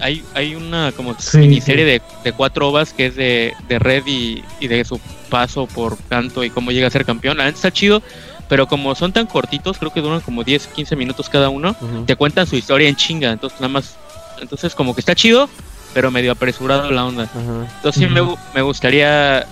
[0.00, 4.42] Hay, hay una como miniserie De, de, cuatro ovas que es de, de red y,
[4.58, 4.98] y, de su
[5.28, 7.36] paso por canto y cómo llega a ser campeón.
[7.36, 8.02] La está chido
[8.48, 11.74] pero como son tan cortitos, creo que duran como 10, 15 minutos cada uno,
[12.06, 13.96] te cuentan su historia en chinga, entonces nada más,
[14.40, 15.48] entonces como que está chido,
[15.92, 17.28] pero medio apresurado la onda.
[17.76, 18.20] Entonces sí me,
[18.54, 19.46] me, gustaría,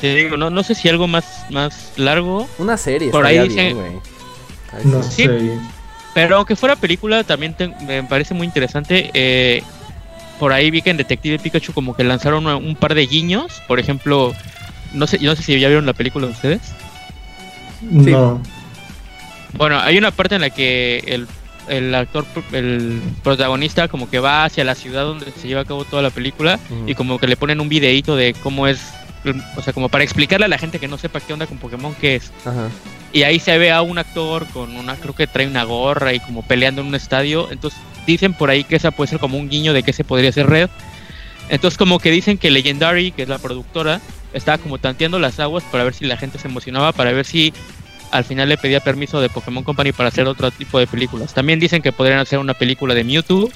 [0.00, 2.48] te digo, no, no sé si algo más, más largo.
[2.58, 4.00] Una serie, por ahí dicen,
[4.84, 5.28] no sí,
[6.14, 7.54] Pero aunque fuera película, también
[7.86, 9.10] me parece muy interesante.
[9.14, 9.62] Eh,
[10.38, 13.78] por ahí vi que en Detective Pikachu como que lanzaron un par de guiños, por
[13.78, 14.34] ejemplo,
[14.92, 16.60] no sé, no sé si ya vieron la película ustedes.
[17.82, 18.40] No.
[19.56, 21.26] Bueno, hay una parte en la que
[21.68, 25.84] el, actor, el protagonista como que va hacia la ciudad donde se lleva a cabo
[25.84, 28.80] toda la película y como que le ponen un videíto de cómo es,
[29.56, 31.94] o sea, como para explicarle a la gente que no sepa qué onda con Pokémon,
[32.00, 32.32] qué es.
[33.12, 36.20] Y ahí se ve a un actor con una, creo que trae una gorra y
[36.20, 37.48] como peleando en un estadio.
[37.52, 40.32] Entonces dicen por ahí que esa puede ser como un guiño de que se podría
[40.32, 40.68] ser Red.
[41.48, 44.00] Entonces como que dicen que Legendary, que es la productora,
[44.34, 47.52] estaba como tanteando las aguas para ver si la gente se emocionaba, para ver si
[48.10, 51.34] al final le pedía permiso de Pokémon Company para hacer otro tipo de películas.
[51.34, 53.50] También dicen que podrían hacer una película de Mewtwo,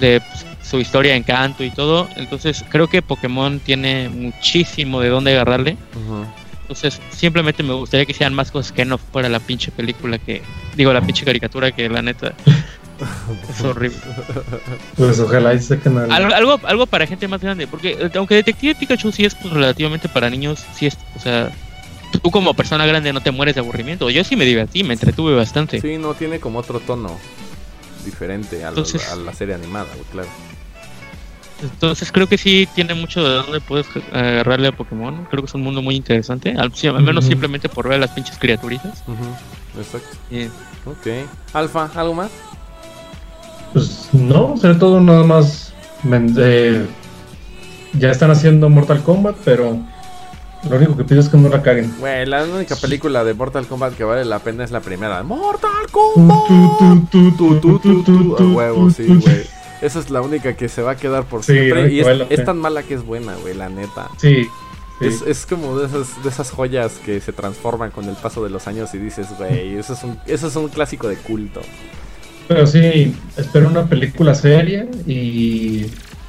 [0.00, 2.08] de pues, su historia en canto y todo.
[2.16, 5.76] Entonces creo que Pokémon tiene muchísimo de dónde agarrarle.
[6.62, 10.42] Entonces simplemente me gustaría que hicieran más cosas que no fuera la pinche película que...
[10.74, 12.34] Digo, la pinche caricatura que la neta...
[13.50, 13.98] Es horrible.
[14.96, 15.60] Pues ojalá y
[16.10, 19.52] algo, algo, algo para gente más grande, porque eh, aunque Detective Pikachu sí es pues,
[19.52, 21.52] relativamente para niños, sí es, o sea,
[22.22, 24.08] tú como persona grande no te mueres de aburrimiento.
[24.10, 25.80] Yo sí me divertí, me entretuve bastante.
[25.80, 27.18] Sí, no tiene como otro tono.
[28.04, 30.28] diferente a, la, serie animada, claro.
[31.62, 35.26] Entonces creo que sí tiene mucho de dónde puedes agarrarle a Pokémon.
[35.30, 36.54] Creo que es un mundo muy interesante.
[36.56, 36.70] Al,
[37.02, 39.02] menos simplemente por ver las pinches criaturitas.
[39.76, 40.16] Exacto.
[40.84, 41.28] Ok.
[41.54, 42.30] Alfa, ¿algo más?
[43.76, 45.74] Pues no, sobre todo nada más.
[46.38, 46.86] Eh,
[47.98, 49.78] ya están haciendo Mortal Kombat, pero
[50.70, 51.94] lo único que pido es que no la caguen.
[52.00, 55.22] Güey, la única película de Mortal Kombat que vale la pena es la primera.
[55.24, 56.50] ¡Mortal Kombat!
[58.40, 59.42] A huevo, sí, güey.
[59.82, 61.92] Esa es la única que se va a quedar por siempre.
[61.92, 64.08] y es, tan mala que es buena, güey, la neta.
[64.16, 64.48] Sí.
[65.02, 68.48] Es, es, como de esas, de esas joyas que se transforman con el paso de
[68.48, 71.60] los años y dices, güey, eso es un, eso es un clásico de culto.
[72.48, 75.86] Pero sí, espero una película seria y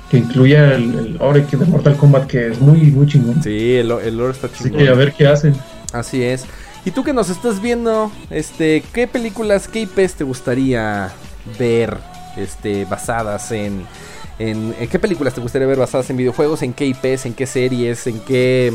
[0.09, 3.41] que incluya el, lore de Mortal Kombat, que es muy, muy chingón.
[3.43, 4.75] Sí, el, el lore está chingón.
[4.75, 5.55] Así que a ver qué hacen.
[5.93, 6.45] Así es.
[6.85, 11.11] Y tú que nos estás viendo, este, ¿qué películas, qué IPs te gustaría
[11.59, 11.97] ver
[12.37, 13.85] este, basadas en,
[14.39, 18.07] en, qué películas te gustaría ver basadas en videojuegos, en qué IPs, en qué series,
[18.07, 18.73] en qué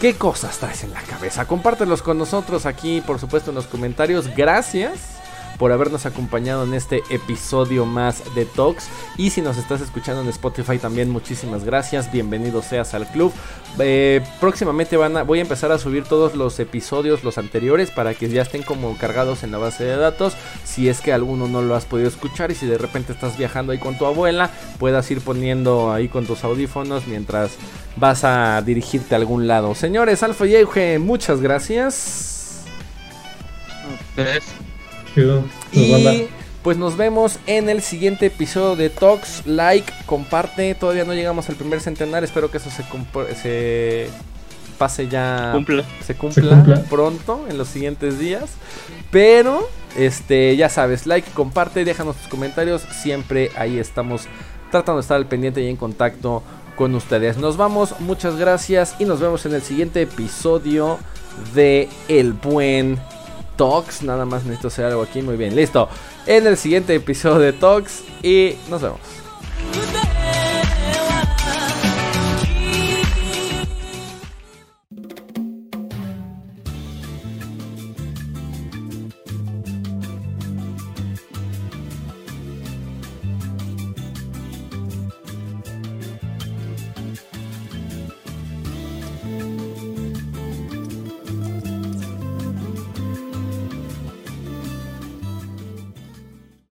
[0.00, 1.44] qué cosas traes en la cabeza.
[1.46, 4.28] Compártelos con nosotros aquí, por supuesto, en los comentarios.
[4.36, 5.17] Gracias
[5.58, 8.88] por habernos acompañado en este episodio más de Talks.
[9.16, 12.10] Y si nos estás escuchando en Spotify también, muchísimas gracias.
[12.10, 13.32] Bienvenido seas al club.
[13.80, 18.14] Eh, próximamente van a, voy a empezar a subir todos los episodios, los anteriores, para
[18.14, 20.34] que ya estén como cargados en la base de datos.
[20.64, 23.72] Si es que alguno no lo has podido escuchar y si de repente estás viajando
[23.72, 27.56] ahí con tu abuela, puedas ir poniendo ahí con tus audífonos mientras
[27.96, 29.74] vas a dirigirte a algún lado.
[29.74, 32.64] Señores, Alfa y muchas gracias.
[35.72, 36.28] Y
[36.62, 39.46] pues nos vemos en el siguiente episodio de Talks.
[39.46, 40.74] Like, comparte.
[40.74, 42.24] Todavía no llegamos al primer centenar.
[42.24, 42.84] Espero que eso se,
[43.40, 44.08] se
[44.76, 45.52] pase ya.
[46.04, 48.50] Se cumpla, pronto en los siguientes días.
[49.10, 52.82] Pero, este, ya sabes, like, comparte, déjanos tus comentarios.
[53.02, 54.26] Siempre ahí estamos
[54.70, 56.42] tratando de estar al pendiente y en contacto
[56.76, 57.38] con ustedes.
[57.38, 60.98] Nos vamos, muchas gracias y nos vemos en el siguiente episodio
[61.54, 62.98] de El Buen
[63.58, 64.02] Talks.
[64.02, 65.20] Nada más necesito hacer algo aquí.
[65.20, 65.90] Muy bien, listo.
[66.24, 69.00] En el siguiente episodio de Talks y nos vemos.